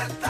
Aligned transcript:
Z 0.00 0.29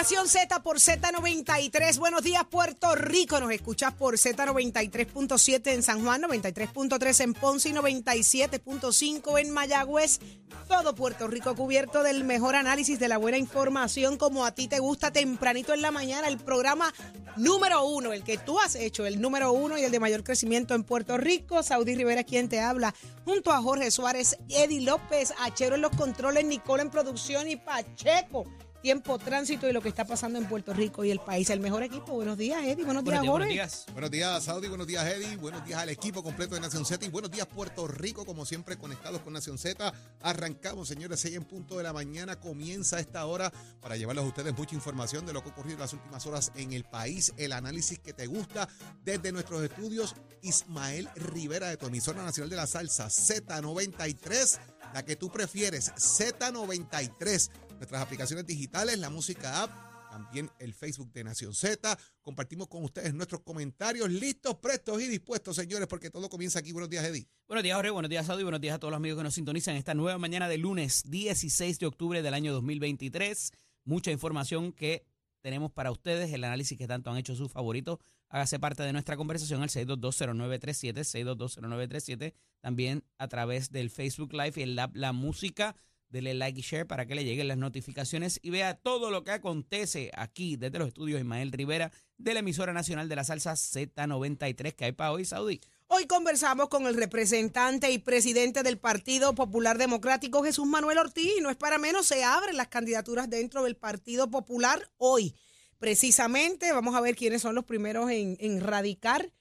Nación 0.00 0.28
Z 0.28 0.62
por 0.62 0.78
Z93. 0.78 1.98
Buenos 1.98 2.22
días, 2.22 2.42
Puerto 2.50 2.94
Rico. 2.94 3.38
Nos 3.38 3.52
escuchas 3.52 3.92
por 3.92 4.14
Z93.7 4.14 5.74
en 5.74 5.82
San 5.82 6.02
Juan, 6.02 6.22
93.3 6.22 7.20
en 7.20 7.34
Ponce 7.34 7.68
y 7.68 7.72
97.5 7.74 9.38
en 9.38 9.50
Mayagüez. 9.50 10.20
Todo 10.68 10.94
Puerto 10.94 11.28
Rico 11.28 11.54
cubierto 11.54 12.02
del 12.02 12.24
mejor 12.24 12.56
análisis, 12.56 12.98
de 12.98 13.08
la 13.08 13.18
buena 13.18 13.36
información, 13.36 14.16
como 14.16 14.46
a 14.46 14.52
ti 14.52 14.68
te 14.68 14.78
gusta 14.78 15.10
tempranito 15.10 15.74
en 15.74 15.82
la 15.82 15.90
mañana. 15.90 16.28
El 16.28 16.38
programa 16.38 16.94
número 17.36 17.84
uno, 17.84 18.14
el 18.14 18.24
que 18.24 18.38
tú 18.38 18.58
has 18.58 18.76
hecho, 18.76 19.04
el 19.04 19.20
número 19.20 19.52
uno 19.52 19.76
y 19.76 19.82
el 19.82 19.92
de 19.92 20.00
mayor 20.00 20.24
crecimiento 20.24 20.74
en 20.74 20.82
Puerto 20.82 21.18
Rico. 21.18 21.62
Saudi 21.62 21.94
Rivera, 21.94 22.24
quien 22.24 22.48
te 22.48 22.60
habla, 22.60 22.94
junto 23.26 23.52
a 23.52 23.60
Jorge 23.60 23.90
Suárez, 23.90 24.38
Eddie 24.48 24.80
López, 24.80 25.34
Achero 25.40 25.74
en 25.74 25.82
los 25.82 25.94
controles, 25.94 26.46
Nicole 26.46 26.84
en 26.84 26.90
producción 26.90 27.50
y 27.50 27.56
Pacheco 27.56 28.46
tiempo, 28.80 29.18
tránsito 29.18 29.68
y 29.68 29.72
lo 29.72 29.80
que 29.82 29.88
está 29.88 30.04
pasando 30.04 30.38
en 30.38 30.46
Puerto 30.46 30.72
Rico 30.72 31.04
y 31.04 31.10
el 31.10 31.20
país. 31.20 31.50
El 31.50 31.60
mejor 31.60 31.82
equipo. 31.82 32.14
Buenos 32.14 32.38
días, 32.38 32.62
Eddie. 32.64 32.84
Buenos 32.84 33.04
días, 33.04 33.18
Buenos 33.18 33.32
Jorge. 33.32 33.48
días, 33.48 33.86
Buenos 33.92 34.10
días, 34.10 34.44
Saudi. 34.44 34.68
Buenos 34.68 34.86
días, 34.86 35.04
Eddie. 35.06 35.36
Buenos 35.36 35.64
días 35.64 35.80
al 35.80 35.88
equipo 35.90 36.22
completo 36.22 36.54
de 36.54 36.60
Nación 36.60 36.84
Z. 36.84 37.04
Y 37.04 37.08
buenos 37.08 37.30
días, 37.30 37.46
Puerto 37.46 37.86
Rico, 37.86 38.24
como 38.24 38.46
siempre, 38.46 38.76
conectados 38.78 39.20
con 39.22 39.32
Nación 39.32 39.58
Z. 39.58 39.92
Arrancamos, 40.22 40.88
señores, 40.88 41.20
6 41.20 41.36
en 41.36 41.44
punto 41.44 41.76
de 41.76 41.82
la 41.82 41.92
mañana. 41.92 42.36
Comienza 42.36 42.98
esta 43.00 43.26
hora 43.26 43.52
para 43.80 43.96
llevarles 43.96 44.24
a 44.24 44.28
ustedes 44.28 44.56
mucha 44.56 44.74
información 44.74 45.26
de 45.26 45.32
lo 45.32 45.42
que 45.42 45.50
ha 45.50 45.52
ocurrido 45.52 45.74
en 45.74 45.80
las 45.80 45.92
últimas 45.92 46.26
horas 46.26 46.52
en 46.54 46.72
el 46.72 46.84
país. 46.84 47.32
El 47.36 47.52
análisis 47.52 47.98
que 47.98 48.12
te 48.12 48.26
gusta 48.26 48.68
desde 49.04 49.32
nuestros 49.32 49.62
estudios. 49.62 50.14
Ismael 50.42 51.08
Rivera, 51.16 51.68
de 51.68 51.76
tu 51.76 51.86
emisora 51.86 52.22
nacional 52.22 52.48
de 52.48 52.56
la 52.56 52.66
salsa, 52.66 53.06
Z93. 53.08 54.58
La 54.94 55.04
que 55.04 55.14
tú 55.16 55.30
prefieres, 55.30 55.92
Z93. 55.94 57.50
Nuestras 57.80 58.02
aplicaciones 58.02 58.44
digitales, 58.44 58.98
la 58.98 59.08
música 59.08 59.62
app 59.62 59.70
también 60.10 60.50
el 60.58 60.74
Facebook 60.74 61.10
de 61.14 61.24
Nación 61.24 61.54
Z. 61.54 61.98
Compartimos 62.20 62.68
con 62.68 62.84
ustedes 62.84 63.14
nuestros 63.14 63.40
comentarios 63.40 64.10
listos, 64.10 64.56
prestos 64.56 65.00
y 65.00 65.06
dispuestos, 65.06 65.56
señores, 65.56 65.86
porque 65.88 66.10
todo 66.10 66.28
comienza 66.28 66.58
aquí. 66.58 66.72
Buenos 66.72 66.90
días, 66.90 67.06
Eddie. 67.06 67.26
Buenos 67.48 67.62
días, 67.62 67.76
Jorge. 67.76 67.90
Buenos 67.90 68.10
días, 68.10 68.26
Saudi. 68.26 68.42
Buenos 68.42 68.60
días 68.60 68.74
a 68.74 68.78
todos 68.78 68.90
los 68.90 68.98
amigos 68.98 69.16
que 69.16 69.22
nos 69.22 69.32
sintonizan 69.32 69.76
esta 69.76 69.94
nueva 69.94 70.18
mañana 70.18 70.46
de 70.46 70.58
lunes 70.58 71.04
16 71.08 71.78
de 71.78 71.86
octubre 71.86 72.20
del 72.20 72.34
año 72.34 72.52
2023. 72.52 73.52
Mucha 73.84 74.10
información 74.10 74.72
que 74.72 75.06
tenemos 75.40 75.72
para 75.72 75.90
ustedes, 75.90 76.30
el 76.34 76.44
análisis 76.44 76.76
que 76.76 76.86
tanto 76.86 77.10
han 77.10 77.16
hecho 77.16 77.34
sus 77.34 77.50
favoritos. 77.50 77.98
Hágase 78.28 78.58
parte 78.58 78.82
de 78.82 78.92
nuestra 78.92 79.16
conversación 79.16 79.62
al 79.62 79.70
6220937, 79.70 81.04
6220937, 81.04 82.34
también 82.60 83.04
a 83.16 83.28
través 83.28 83.70
del 83.70 83.88
Facebook 83.88 84.34
Live 84.34 84.52
y 84.56 84.62
el 84.62 84.76
Lab 84.76 84.90
La 84.94 85.12
Música. 85.12 85.76
Dele 86.10 86.34
like 86.34 86.58
y 86.58 86.62
share 86.62 86.86
para 86.86 87.06
que 87.06 87.14
le 87.14 87.24
lleguen 87.24 87.46
las 87.46 87.56
notificaciones 87.56 88.40
y 88.42 88.50
vea 88.50 88.74
todo 88.74 89.10
lo 89.10 89.22
que 89.22 89.30
acontece 89.30 90.10
aquí 90.16 90.56
desde 90.56 90.78
los 90.78 90.88
estudios 90.88 91.20
Ismael 91.20 91.52
Rivera 91.52 91.92
de 92.18 92.34
la 92.34 92.40
emisora 92.40 92.72
nacional 92.72 93.08
de 93.08 93.16
la 93.16 93.24
salsa 93.24 93.52
Z93 93.52 94.74
que 94.74 94.86
hay 94.86 94.92
para 94.92 95.12
hoy, 95.12 95.24
Saudi. 95.24 95.60
Hoy 95.86 96.06
conversamos 96.06 96.68
con 96.68 96.86
el 96.86 96.96
representante 96.96 97.90
y 97.90 97.98
presidente 97.98 98.62
del 98.62 98.78
Partido 98.78 99.34
Popular 99.34 99.78
Democrático, 99.78 100.42
Jesús 100.42 100.66
Manuel 100.66 100.98
Ortiz. 100.98 101.32
Y 101.38 101.40
no 101.40 101.50
es 101.50 101.56
para 101.56 101.78
menos, 101.78 102.06
se 102.06 102.24
abren 102.24 102.56
las 102.56 102.68
candidaturas 102.68 103.30
dentro 103.30 103.62
del 103.62 103.76
Partido 103.76 104.30
Popular 104.30 104.90
hoy. 104.98 105.34
Precisamente, 105.78 106.72
vamos 106.72 106.94
a 106.94 107.00
ver 107.00 107.16
quiénes 107.16 107.42
son 107.42 107.54
los 107.54 107.64
primeros 107.64 108.10
en, 108.10 108.36
en 108.40 108.60
radicar 108.60 109.32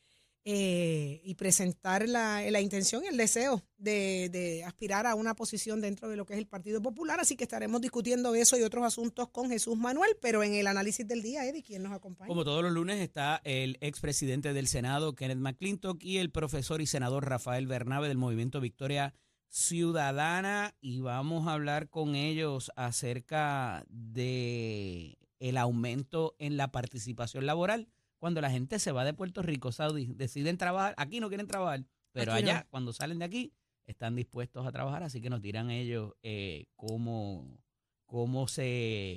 eh, 0.51 1.21
y 1.23 1.35
presentar 1.35 2.09
la, 2.09 2.41
la 2.49 2.59
intención 2.59 3.03
y 3.03 3.07
el 3.07 3.17
deseo 3.17 3.61
de, 3.77 4.29
de 4.31 4.63
aspirar 4.63 5.05
a 5.05 5.13
una 5.13 5.35
posición 5.35 5.79
dentro 5.79 6.09
de 6.09 6.15
lo 6.15 6.25
que 6.25 6.33
es 6.33 6.39
el 6.39 6.47
Partido 6.47 6.81
Popular. 6.81 7.19
Así 7.19 7.35
que 7.35 7.43
estaremos 7.43 7.81
discutiendo 7.81 8.33
eso 8.33 8.57
y 8.57 8.63
otros 8.63 8.83
asuntos 8.83 9.29
con 9.29 9.51
Jesús 9.51 9.77
Manuel, 9.77 10.17
pero 10.19 10.41
en 10.41 10.55
el 10.55 10.65
análisis 10.65 11.07
del 11.07 11.21
día, 11.21 11.45
Eddie, 11.45 11.61
¿quién 11.61 11.83
nos 11.83 11.91
acompaña? 11.91 12.29
Como 12.29 12.45
todos 12.45 12.63
los 12.63 12.71
lunes 12.71 12.99
está 12.99 13.41
el 13.43 13.77
expresidente 13.79 14.53
del 14.53 14.67
Senado, 14.67 15.13
Kenneth 15.13 15.37
McClintock, 15.37 16.03
y 16.03 16.17
el 16.17 16.31
profesor 16.31 16.81
y 16.81 16.87
senador 16.87 17.29
Rafael 17.29 17.67
Bernabe 17.67 18.07
del 18.07 18.17
Movimiento 18.17 18.59
Victoria 18.59 19.13
Ciudadana. 19.49 20.73
Y 20.81 21.01
vamos 21.01 21.47
a 21.47 21.53
hablar 21.53 21.89
con 21.89 22.15
ellos 22.15 22.71
acerca 22.75 23.85
de 23.87 25.19
el 25.37 25.57
aumento 25.57 26.35
en 26.39 26.57
la 26.57 26.71
participación 26.71 27.45
laboral. 27.45 27.87
Cuando 28.19 28.41
la 28.41 28.51
gente 28.51 28.79
se 28.79 28.91
va 28.91 29.05
de 29.05 29.13
Puerto 29.13 29.41
Rico, 29.41 29.71
Saudi, 29.71 30.07
deciden 30.07 30.57
trabajar, 30.57 30.93
aquí 30.97 31.19
no 31.19 31.29
quieren 31.29 31.47
trabajar, 31.47 31.85
pero 32.11 32.33
Aquí 32.33 32.43
no. 32.43 32.51
allá, 32.51 32.67
cuando 32.69 32.93
salen 32.93 33.19
de 33.19 33.25
aquí, 33.25 33.53
están 33.87 34.15
dispuestos 34.15 34.67
a 34.67 34.71
trabajar, 34.71 35.03
así 35.03 35.21
que 35.21 35.29
nos 35.29 35.41
dirán 35.41 35.71
ellos 35.71 36.13
eh, 36.21 36.65
cómo, 36.75 37.59
cómo 38.05 38.47
se 38.47 39.15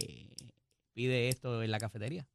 pide 0.94 1.28
esto 1.28 1.62
en 1.62 1.70
la 1.70 1.78
cafetería. 1.78 2.26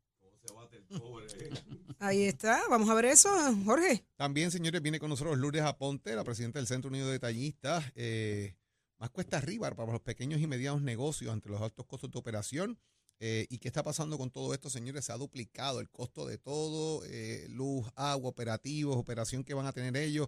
Ahí 1.99 2.23
está, 2.23 2.61
vamos 2.69 2.89
a 2.89 2.93
ver 2.93 3.05
eso, 3.05 3.29
Jorge. 3.65 4.05
También, 4.15 4.51
señores, 4.51 4.81
viene 4.81 4.99
con 4.99 5.09
nosotros 5.09 5.37
Lourdes 5.37 5.63
Aponte, 5.63 6.15
la 6.15 6.23
presidenta 6.23 6.59
del 6.59 6.67
Centro 6.67 6.89
Unido 6.89 7.07
de 7.07 7.13
Detallistas. 7.13 7.83
Eh, 7.95 8.55
más 8.99 9.09
cuesta 9.09 9.37
arriba 9.37 9.69
para 9.71 9.91
los 9.91 10.01
pequeños 10.01 10.41
y 10.41 10.47
medianos 10.47 10.81
negocios 10.81 11.31
ante 11.31 11.49
los 11.49 11.61
altos 11.61 11.85
costos 11.85 12.11
de 12.11 12.19
operación. 12.19 12.79
Eh, 13.19 13.47
¿Y 13.49 13.57
qué 13.57 13.67
está 13.67 13.83
pasando 13.83 14.17
con 14.17 14.29
todo 14.29 14.53
esto, 14.53 14.69
señores? 14.69 15.05
Se 15.05 15.11
ha 15.11 15.17
duplicado 15.17 15.79
el 15.79 15.89
costo 15.89 16.25
de 16.25 16.37
todo, 16.37 17.03
eh, 17.05 17.47
luz, 17.49 17.87
agua, 17.95 18.29
operativos, 18.29 18.95
operación 18.95 19.43
que 19.43 19.53
van 19.53 19.65
a 19.65 19.73
tener 19.73 19.95
ellos. 19.97 20.27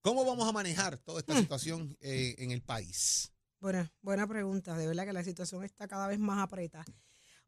¿Cómo 0.00 0.24
vamos 0.24 0.48
a 0.48 0.52
manejar 0.52 0.96
toda 0.96 1.20
esta 1.20 1.38
situación 1.38 1.96
eh, 2.00 2.34
en 2.38 2.50
el 2.50 2.62
país? 2.62 3.32
Buena, 3.60 3.92
buena 4.00 4.26
pregunta. 4.26 4.76
De 4.76 4.86
verdad 4.86 5.04
que 5.04 5.12
la 5.12 5.24
situación 5.24 5.64
está 5.64 5.86
cada 5.86 6.06
vez 6.06 6.18
más 6.18 6.38
apretada. 6.38 6.86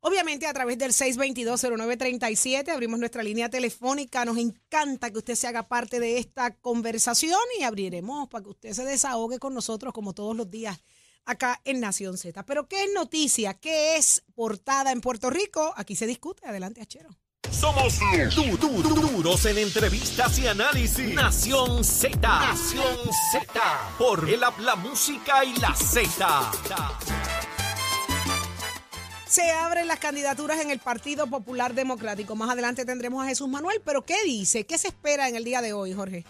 Obviamente 0.04 0.46
a 0.46 0.52
través 0.52 0.76
del 0.78 0.92
622-0937 0.92 2.68
abrimos 2.70 2.98
nuestra 2.98 3.22
línea 3.22 3.48
telefónica. 3.48 4.24
Nos 4.24 4.36
encanta 4.36 5.10
que 5.10 5.18
usted 5.18 5.36
se 5.36 5.46
haga 5.46 5.68
parte 5.68 6.00
de 6.00 6.18
esta 6.18 6.56
conversación 6.56 7.38
y 7.58 7.62
abriremos 7.62 8.28
para 8.28 8.42
que 8.42 8.50
usted 8.50 8.72
se 8.72 8.84
desahogue 8.84 9.38
con 9.38 9.54
nosotros 9.54 9.94
como 9.94 10.12
todos 10.12 10.36
los 10.36 10.50
días 10.50 10.82
acá 11.24 11.60
en 11.64 11.80
Nación 11.80 12.18
Z. 12.18 12.42
Pero 12.44 12.68
¿qué 12.68 12.84
es 12.84 12.90
noticia? 12.94 13.54
¿Qué 13.54 13.96
es 13.96 14.22
portada 14.34 14.92
en 14.92 15.00
Puerto 15.00 15.30
Rico? 15.30 15.72
Aquí 15.76 15.96
se 15.96 16.06
discute. 16.06 16.46
Adelante, 16.46 16.80
Achero. 16.80 17.10
Somos 17.50 17.98
du- 18.34 18.56
du- 18.56 18.82
du- 18.82 18.94
duros 18.94 19.44
en 19.46 19.58
entrevistas 19.58 20.38
y 20.38 20.46
análisis. 20.46 21.14
Nación 21.14 21.84
Z. 21.84 22.16
Nación 22.18 22.96
Z. 23.32 23.94
Por 23.98 24.28
el 24.28 24.40
La 24.40 24.76
Música 24.76 25.44
y 25.44 25.54
la 25.56 25.74
Z. 25.74 26.50
Se 29.28 29.50
abren 29.50 29.88
las 29.88 29.98
candidaturas 29.98 30.60
en 30.60 30.70
el 30.70 30.78
Partido 30.78 31.26
Popular 31.26 31.72
Democrático. 31.74 32.36
Más 32.36 32.50
adelante 32.50 32.84
tendremos 32.84 33.24
a 33.24 33.28
Jesús 33.28 33.48
Manuel. 33.48 33.80
Pero 33.84 34.02
¿qué 34.04 34.22
dice? 34.24 34.64
¿Qué 34.66 34.76
se 34.76 34.88
espera 34.88 35.28
en 35.28 35.36
el 35.36 35.44
día 35.44 35.62
de 35.62 35.72
hoy, 35.72 35.94
Jorge? 35.94 36.24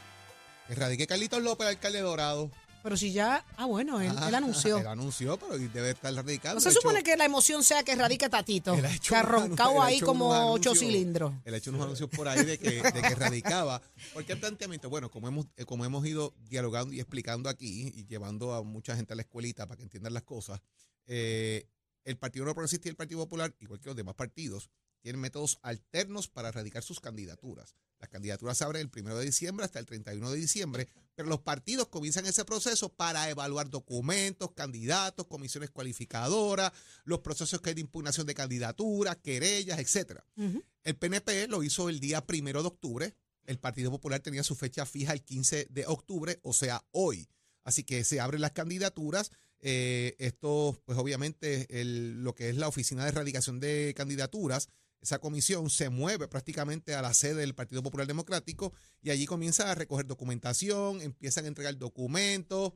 Erradique 0.69 1.07
Carlitos 1.09 1.43
López, 1.43 1.67
alcalde 1.67 1.99
de 1.99 2.05
Dorado. 2.05 2.51
Pero 2.83 2.97
si 2.97 3.13
ya... 3.13 3.45
Ah, 3.57 3.67
bueno, 3.67 4.01
él, 4.01 4.13
él 4.27 4.35
anunció. 4.35 4.79
Él 4.83 4.87
anunció, 4.87 5.39
pero 5.39 5.57
debe 5.57 5.91
estar 5.91 6.13
radicado. 6.13 6.57
No 6.57 6.61
se 6.61 6.73
supone 6.73 7.03
que 7.03 7.17
la 7.17 7.25
emoción 7.25 7.63
sea 7.63 7.83
que 7.83 7.95
radique 7.95 8.29
Tatito, 8.29 8.75
Él 8.79 8.85
ha 8.85 8.95
hecho 8.95 9.11
que 9.11 9.17
ha 9.17 9.23
roncado 9.23 9.81
ahí 9.83 10.01
como 10.01 10.53
ocho 10.53 10.75
cilindros. 10.75 11.33
Él 11.45 11.55
ha 11.55 11.57
hecho 11.59 11.71
unos 11.71 11.83
anuncios 11.83 12.11
por 12.11 12.29
ahí 12.29 12.45
de 12.45 12.59
que, 12.59 12.83
de 12.83 13.03
que 13.03 13.15
radicaba. 13.15 13.81
Porque 14.13 14.33
el 14.33 14.41
planteamiento, 14.41 14.91
bueno, 14.91 15.11
como 15.11 15.29
hemos, 15.29 15.47
eh, 15.57 15.65
como 15.65 15.85
hemos 15.85 16.05
ido 16.07 16.35
dialogando 16.49 16.93
y 16.93 17.01
explicando 17.01 17.49
aquí 17.49 17.93
y 17.95 18.07
llevando 18.07 18.55
a 18.55 18.63
mucha 18.63 18.97
gente 18.97 19.13
a 19.13 19.17
la 19.17 19.23
escuelita 19.23 19.67
para 19.67 19.77
que 19.77 19.85
entiendan 19.85 20.15
las 20.15 20.25
cosas, 20.25 20.61
eh, 21.07 21.67
el 22.05 22.17
Partido 22.17 22.45
No 22.45 22.55
Progresista 22.55 22.89
y 22.89 22.91
el 22.91 22.97
Partido 22.97 23.21
Popular, 23.21 23.55
igual 23.61 23.81
que 23.81 23.89
los 23.89 23.97
demás 23.97 24.15
partidos, 24.15 24.71
tienen 25.03 25.21
métodos 25.21 25.59
alternos 25.63 26.29
para 26.29 26.49
erradicar 26.49 26.83
sus 26.83 27.01
candidaturas. 27.01 27.75
Las 27.99 28.09
candidaturas 28.09 28.59
se 28.59 28.65
abren 28.65 28.83
el 28.83 28.91
1 29.01 29.17
de 29.17 29.25
diciembre 29.25 29.65
hasta 29.65 29.79
el 29.79 29.87
31 29.87 30.31
de 30.31 30.37
diciembre, 30.39 30.89
pero 31.15 31.29
los 31.29 31.41
partidos 31.41 31.87
comienzan 31.89 32.27
ese 32.27 32.45
proceso 32.45 32.89
para 32.89 33.29
evaluar 33.31 33.71
documentos, 33.71 34.51
candidatos, 34.53 35.27
comisiones 35.29 35.71
cualificadoras, 35.71 36.73
los 37.05 37.21
procesos 37.21 37.61
que 37.61 37.71
hay 37.71 37.75
de 37.75 37.81
impugnación 37.83 38.27
de 38.27 38.35
candidaturas, 38.35 39.17
querellas, 39.19 39.79
etcétera. 39.79 40.25
Ujú. 40.37 40.63
El 40.83 40.97
PNP 40.97 41.47
lo 41.49 41.63
hizo 41.63 41.89
el 41.89 42.01
día 42.01 42.27
primero 42.27 42.63
de 42.63 42.69
octubre. 42.69 43.15
El 43.45 43.59
Partido 43.59 43.91
Popular 43.91 44.21
tenía 44.21 44.43
su 44.43 44.55
fecha 44.57 44.85
fija 44.87 45.13
el 45.13 45.23
15 45.23 45.67
de 45.71 45.87
octubre, 45.87 46.41
o 46.43 46.53
sea, 46.53 46.85
hoy. 46.91 47.29
Así 47.65 47.85
que 47.85 48.03
se 48.03 48.21
abren 48.21 48.41
las 48.41 48.51
candidaturas. 48.53 49.31
Eh, 49.61 50.17
esto, 50.19 50.81
pues 50.85 50.99
obviamente, 50.99 51.81
el- 51.81 52.25
lo 52.25 52.35
que 52.35 52.49
es 52.49 52.57
la 52.57 52.67
Oficina 52.67 53.05
de 53.05 53.11
Erradicación 53.11 53.61
de 53.61 53.95
Candidaturas, 53.97 54.69
esa 55.03 55.19
comisión 55.19 55.69
se 55.69 55.89
mueve 55.91 56.29
prácticamente 56.29 56.95
a 56.95 57.03
la 57.03 57.13
sede 57.13 57.41
del 57.41 57.55
Partido 57.55 57.83
Popular 57.83 58.07
Democrático 58.07 58.73
y 59.03 59.11
allí 59.11 59.27
comienza 59.27 59.71
a 59.71 59.75
recoger 59.75 60.07
documentación, 60.07 61.03
empiezan 61.03 61.45
a 61.45 61.49
entregar 61.49 61.77
documentos. 61.77 62.73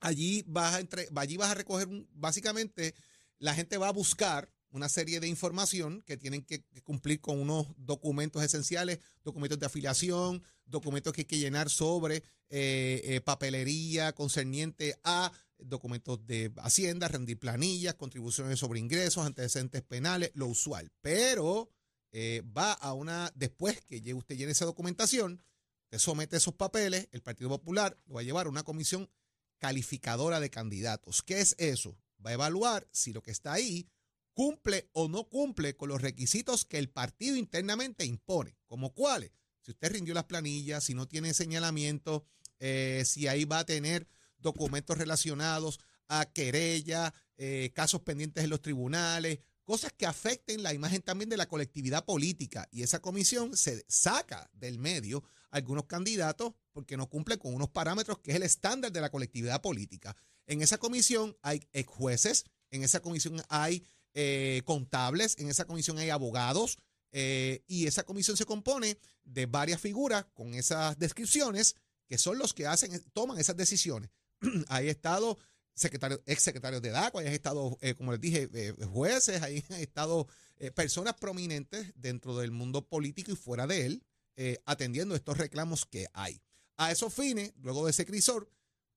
Allí 0.00 0.44
vas 0.46 0.74
a, 0.74 0.80
entre- 0.80 1.08
allí 1.16 1.36
vas 1.36 1.50
a 1.50 1.54
recoger, 1.54 1.88
un- 1.88 2.08
básicamente, 2.12 2.94
la 3.38 3.54
gente 3.54 3.78
va 3.78 3.88
a 3.88 3.92
buscar 3.92 4.50
una 4.70 4.88
serie 4.88 5.20
de 5.20 5.28
información 5.28 6.02
que 6.02 6.16
tienen 6.16 6.42
que 6.44 6.64
cumplir 6.82 7.20
con 7.20 7.38
unos 7.40 7.68
documentos 7.76 8.42
esenciales, 8.42 8.98
documentos 9.22 9.58
de 9.58 9.66
afiliación, 9.66 10.42
documentos 10.66 11.12
que 11.12 11.22
hay 11.22 11.26
que 11.26 11.38
llenar 11.38 11.70
sobre 11.70 12.16
eh, 12.50 13.00
eh, 13.04 13.20
papelería 13.20 14.12
concerniente 14.12 14.98
a 15.04 15.32
documentos 15.68 16.26
de 16.26 16.52
Hacienda, 16.56 17.08
rendir 17.08 17.38
planillas, 17.38 17.94
contribuciones 17.94 18.58
sobre 18.58 18.80
ingresos, 18.80 19.26
antecedentes 19.26 19.82
penales, 19.82 20.30
lo 20.34 20.46
usual. 20.46 20.90
Pero 21.00 21.70
eh, 22.12 22.42
va 22.56 22.72
a 22.72 22.92
una, 22.92 23.32
después 23.34 23.80
que 23.82 24.14
usted 24.14 24.36
llene 24.36 24.52
esa 24.52 24.64
documentación, 24.64 25.42
usted 25.84 25.98
somete 25.98 26.36
esos 26.36 26.54
papeles, 26.54 27.08
el 27.12 27.22
Partido 27.22 27.50
Popular 27.50 27.98
lo 28.06 28.14
va 28.14 28.20
a 28.20 28.24
llevar 28.24 28.46
a 28.46 28.50
una 28.50 28.62
comisión 28.62 29.10
calificadora 29.58 30.40
de 30.40 30.50
candidatos. 30.50 31.22
¿Qué 31.22 31.40
es 31.40 31.56
eso? 31.58 31.96
Va 32.24 32.30
a 32.30 32.34
evaluar 32.34 32.88
si 32.92 33.12
lo 33.12 33.22
que 33.22 33.30
está 33.30 33.52
ahí 33.52 33.88
cumple 34.34 34.88
o 34.92 35.08
no 35.08 35.24
cumple 35.24 35.76
con 35.76 35.88
los 35.88 36.02
requisitos 36.02 36.64
que 36.64 36.78
el 36.78 36.90
partido 36.90 37.36
internamente 37.36 38.04
impone. 38.04 38.56
¿Como 38.66 38.92
cuáles? 38.92 39.32
Si 39.60 39.70
usted 39.70 39.92
rindió 39.92 40.12
las 40.12 40.24
planillas, 40.24 40.84
si 40.84 40.94
no 40.94 41.08
tiene 41.08 41.32
señalamiento, 41.32 42.26
eh, 42.58 43.04
si 43.06 43.26
ahí 43.28 43.44
va 43.44 43.60
a 43.60 43.66
tener 43.66 44.06
documentos 44.44 44.96
relacionados 44.96 45.80
a 46.06 46.26
querella, 46.26 47.12
eh, 47.36 47.72
casos 47.74 48.02
pendientes 48.02 48.44
en 48.44 48.50
los 48.50 48.62
tribunales, 48.62 49.40
cosas 49.64 49.92
que 49.92 50.06
afecten 50.06 50.62
la 50.62 50.72
imagen 50.72 51.02
también 51.02 51.28
de 51.28 51.36
la 51.36 51.48
colectividad 51.48 52.04
política. 52.04 52.68
Y 52.70 52.82
esa 52.82 53.00
comisión 53.00 53.56
se 53.56 53.84
saca 53.88 54.48
del 54.52 54.78
medio 54.78 55.24
algunos 55.50 55.86
candidatos 55.86 56.52
porque 56.72 56.96
no 56.96 57.08
cumplen 57.08 57.38
con 57.38 57.54
unos 57.54 57.70
parámetros 57.70 58.18
que 58.18 58.30
es 58.30 58.36
el 58.36 58.44
estándar 58.44 58.92
de 58.92 59.00
la 59.00 59.10
colectividad 59.10 59.60
política. 59.60 60.14
En 60.46 60.62
esa 60.62 60.78
comisión 60.78 61.36
hay 61.42 61.66
ex 61.72 61.88
jueces, 61.88 62.44
en 62.70 62.84
esa 62.84 63.00
comisión 63.00 63.42
hay 63.48 63.82
eh, 64.12 64.62
contables, 64.64 65.36
en 65.38 65.48
esa 65.48 65.64
comisión 65.64 65.98
hay 65.98 66.10
abogados, 66.10 66.76
eh, 67.16 67.62
y 67.68 67.86
esa 67.86 68.02
comisión 68.02 68.36
se 68.36 68.44
compone 68.44 68.98
de 69.22 69.46
varias 69.46 69.80
figuras 69.80 70.26
con 70.34 70.52
esas 70.54 70.98
descripciones 70.98 71.76
que 72.08 72.18
son 72.18 72.38
los 72.38 72.52
que 72.52 72.66
hacen, 72.66 73.00
toman 73.12 73.38
esas 73.38 73.56
decisiones. 73.56 74.10
hay 74.68 74.88
estado 74.88 75.38
secretario, 75.74 76.22
ex 76.26 76.42
secretarios 76.42 76.82
de 76.82 76.90
DACO, 76.90 77.18
hay 77.18 77.26
estado, 77.26 77.76
eh, 77.80 77.94
como 77.94 78.12
les 78.12 78.20
dije, 78.20 78.48
eh, 78.52 78.74
jueces, 78.86 79.42
hay 79.42 79.64
estado 79.70 80.28
eh, 80.56 80.70
personas 80.70 81.14
prominentes 81.14 81.92
dentro 81.96 82.36
del 82.36 82.52
mundo 82.52 82.86
político 82.86 83.32
y 83.32 83.36
fuera 83.36 83.66
de 83.66 83.86
él, 83.86 84.04
eh, 84.36 84.58
atendiendo 84.66 85.14
estos 85.14 85.36
reclamos 85.36 85.84
que 85.84 86.06
hay. 86.12 86.40
A 86.76 86.92
esos 86.92 87.12
fines, 87.12 87.52
luego 87.60 87.84
de 87.84 87.90
ese 87.90 88.06
crisor, 88.06 88.50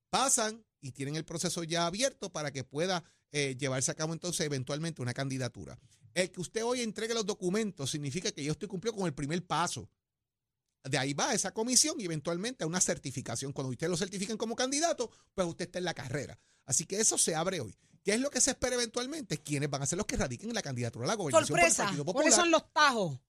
pasan 0.10 0.66
y 0.82 0.92
tienen 0.92 1.16
el 1.16 1.26
proceso 1.26 1.64
ya 1.64 1.88
abierto 1.88 2.32
para 2.32 2.52
que 2.52 2.64
pueda 2.64 3.04
eh, 3.32 3.56
llevarse 3.60 3.92
a 3.92 3.96
cabo 3.96 4.14
entonces 4.14 4.46
eventualmente 4.46 5.02
una 5.02 5.14
candidatura. 5.14 5.78
El 6.14 6.32
que 6.32 6.42
usted 6.42 6.64
hoy 6.64 6.82
entregue 6.82 7.14
los 7.14 7.26
documentos 7.26 7.92
significa 7.92 8.32
que 8.32 8.44
yo 8.44 8.52
estoy 8.52 8.68
cumpliendo 8.68 9.00
con 9.00 9.08
el 9.08 9.14
primer 9.14 9.46
paso. 9.46 9.90
De 10.84 10.98
ahí 10.98 11.14
va 11.14 11.34
esa 11.34 11.54
comisión 11.54 12.00
y 12.00 12.06
eventualmente 12.06 12.64
a 12.64 12.68
una 12.68 12.80
certificación. 12.82 13.52
Cuando 13.52 13.72
usted 13.72 13.90
lo 13.90 13.98
certifiquen 13.98 14.38
como 14.38 14.56
candidato, 14.56 15.12
pues 15.34 15.48
usted 15.48 15.66
está 15.66 15.80
en 15.80 15.86
la 15.86 15.94
carrera. 15.94 16.40
Así 16.66 16.86
que 16.86 17.00
eso 17.00 17.18
se 17.18 17.36
abre 17.36 17.60
hoy. 17.60 17.76
¿Qué 18.04 18.14
es 18.14 18.22
lo 18.22 18.30
que 18.30 18.40
se 18.40 18.52
espera 18.52 18.76
eventualmente? 18.76 19.38
¿Quiénes 19.38 19.70
van 19.70 19.82
a 19.82 19.86
ser 19.86 19.98
los 19.98 20.06
que 20.06 20.16
radiquen 20.16 20.50
en 20.50 20.56
la 20.56 20.62
candidatura 20.62 21.06
a 21.06 21.08
la 21.10 21.16
gobernación 21.16 21.48
por 21.50 21.60
el 21.60 21.66
Sorpresa. 21.66 21.84
Partido 21.84 22.06
¿Cuáles 22.06 22.32
Popular? 22.32 22.46
son 22.46 22.52
los 22.52 22.74
tajos? 22.74 23.20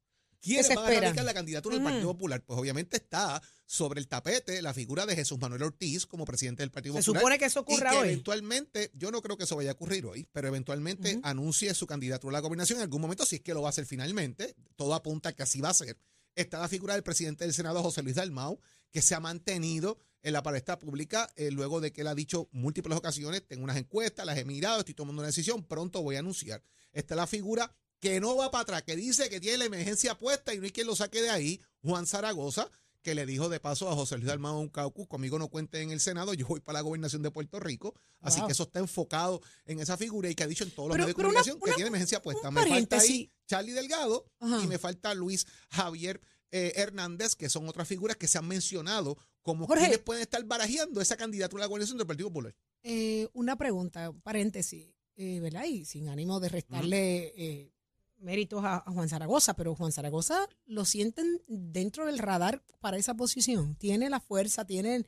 ¿Quiénes 0.41 0.67
se 0.69 0.77
van 0.77 0.87
a 0.87 1.01
radicar 1.01 1.25
la 1.25 1.35
candidatura 1.35 1.75
del. 1.75 1.85
Partido 1.85 2.13
Popular? 2.13 2.45
Pues 2.45 2.59
obviamente 2.61 2.97
está 2.97 3.43
sobre 3.67 4.01
el 4.01 4.07
tapete 4.07 4.63
la 4.63 4.73
figura 4.73 5.05
de 5.05 5.17
Jesús 5.17 5.39
Manuel 5.41 5.65
Ortiz 5.65 6.07
como 6.07 6.25
presidente 6.25 6.63
del 6.63 6.71
Partido 6.71 6.95
Se 6.95 7.01
Popular. 7.01 7.21
supone 7.21 7.39
que 7.39 7.45
eso 7.47 7.59
y 7.59 7.63
ocurra 7.63 7.91
que 7.91 7.97
hoy. 7.97 8.09
eventualmente, 8.09 8.91
yo 8.95 9.11
no 9.11 9.21
creo 9.21 9.37
que 9.37 9.45
eso 9.45 9.57
vaya 9.57 9.71
a 9.71 9.75
ocurrir 9.75 10.07
hoy, 10.07 10.29
pero 10.33 10.47
eventualmente 10.47 11.19
anuncie 11.25 11.75
su 11.75 11.87
candidatura 11.87 12.31
a 12.31 12.41
la 12.41 12.41
gobernación 12.41 12.79
en 12.79 12.85
algún 12.85 13.01
momento, 13.01 13.27
si 13.27 13.37
es 13.37 13.43
que 13.43 13.53
lo 13.53 13.63
va 13.63 13.69
a 13.69 13.71
hacer 13.71 13.85
finalmente. 13.85 14.55
Todo 14.77 14.95
apunta 14.95 15.31
a 15.31 15.33
que 15.33 15.43
así 15.43 15.61
va 15.61 15.71
a 15.71 15.75
ser. 15.75 15.99
Está 16.39 16.61
la 16.61 16.69
figura 16.69 16.95
del 16.95 17.03
presidente 17.03 17.43
del 17.43 17.53
Senado, 17.53 17.83
José 17.83 18.01
Luis 18.01 18.15
Dalmau, 18.15 18.61
que 18.93 19.03
se 19.03 19.17
ha 19.17 19.19
mantenido 19.19 19.99
en 20.23 20.33
la 20.33 20.41
palestra 20.41 20.79
pública 20.79 21.29
eh, 21.35 21.51
luego 21.51 21.81
de 21.81 21.93
que 21.93 22.03
él 22.03 22.07
ha 22.07 22.15
dicho 22.15 22.49
múltiples 22.53 22.97
ocasiones, 22.97 23.45
tengo 23.45 23.65
unas 23.65 23.77
encuestas, 23.77 24.25
las 24.25 24.39
he 24.39 24.45
mirado, 24.45 24.79
estoy 24.79 24.95
tomando 24.95 25.19
una 25.19 25.27
decisión, 25.27 25.65
pronto 25.65 26.01
voy 26.01 26.15
a 26.15 26.21
anunciar. 26.21 26.63
Está 26.93 27.17
la 27.17 27.27
figura 27.27 27.75
que 27.99 28.21
no 28.21 28.37
va 28.37 28.53
para 28.53 28.63
atrás, 28.63 28.83
que 28.85 28.95
dice 28.95 29.29
que 29.29 29.41
tiene 29.41 29.59
la 29.59 29.65
emergencia 29.65 30.17
puesta 30.17 30.55
y 30.55 30.59
no 30.59 30.65
hay 30.65 30.71
quien 30.71 30.87
lo 30.87 30.95
saque 30.95 31.21
de 31.21 31.31
ahí, 31.31 31.61
Juan 31.83 32.07
Zaragoza, 32.07 32.71
que 33.03 33.15
le 33.15 33.27
dijo 33.27 33.49
de 33.49 33.61
paso 33.61 33.89
a 33.91 33.95
José 33.95 34.17
Luis 34.17 34.27
Dalmau 34.27 34.59
un 34.59 34.69
caucus, 34.69 35.07
conmigo 35.07 35.39
no 35.39 35.49
cuente 35.49 35.81
en 35.81 35.91
el 35.91 36.01
Senado, 36.01 36.35
yo 36.35 36.47
voy 36.47 36.61
para 36.61 36.79
la 36.79 36.83
gobernación 36.83 37.23
de 37.23 37.31
Puerto 37.31 37.61
Rico, 37.61 37.95
así 38.21 38.39
Wow. 38.41 38.47
que 38.49 38.53
eso 38.53 38.65
está 38.65 38.81
enfocado 38.81 39.41
en 39.67 39.81
esa 39.81 39.97
figura 39.97 40.29
y 40.29 40.35
que 40.35 40.43
ha 40.43 40.47
dicho 40.47 40.65
en 40.65 40.71
todos 40.73 40.89
los 40.89 40.97
Pero- 40.97 41.05
medios 41.07 41.17
de 41.17 41.21
una- 41.23 41.29
comunicación 41.29 41.61
que 41.61 41.73
tiene 41.75 41.89
emergencia 41.89 42.21
puesta. 42.23 42.51
Me 42.51 42.67
falta 42.67 42.99
ahí. 42.99 43.31
Charlie 43.47 43.73
Delgado 43.73 44.27
Ajá. 44.41 44.63
y 44.63 44.67
me 44.67 44.79
falta 44.79 45.15
Luis 45.15 45.47
Javier 45.71 46.21
eh, 46.51 46.73
Hernández, 46.77 47.35
que 47.35 47.49
son 47.51 47.69
otras 47.69 47.87
figuras 47.87 48.17
que 48.17 48.27
se 48.27 48.39
han 48.39 48.49
mencionado 48.49 49.17
como 49.43 49.67
Jorge. 49.67 49.83
quienes 49.85 49.99
pueden 49.99 50.23
estar 50.23 50.43
barajeando 50.45 51.01
esa 51.01 51.17
candidatura 51.17 51.63
a 51.63 51.65
la 51.65 51.69
gobernación 51.69 51.99
del 51.99 52.07
Partido 52.07 52.29
Popular. 52.31 52.55
Eh, 52.83 53.29
una 53.35 53.57
pregunta, 53.57 54.13
paréntesis, 54.23 54.89
eh, 55.17 55.41
¿verdad? 55.41 55.65
Y 55.65 55.85
sin 55.85 56.09
ánimo 56.09 56.41
de 56.41 56.49
restarle 56.49 57.71
méritos 58.19 58.65
a, 58.65 58.81
Juan 58.87 59.09
Zaragoza, 59.09 59.55
pero 59.55 59.75
Juan 59.75 59.93
Zaragoza 59.93 60.49
lo 60.67 60.85
sienten 60.85 61.43
dentro 61.47 62.07
del 62.07 62.19
radar 62.19 62.63
para 62.81 62.97
esa 62.97 63.15
posición. 63.15 63.77
Tiene 63.77 64.11
la 64.11 64.21
fuerza, 64.21 64.65
tiene... 64.65 65.07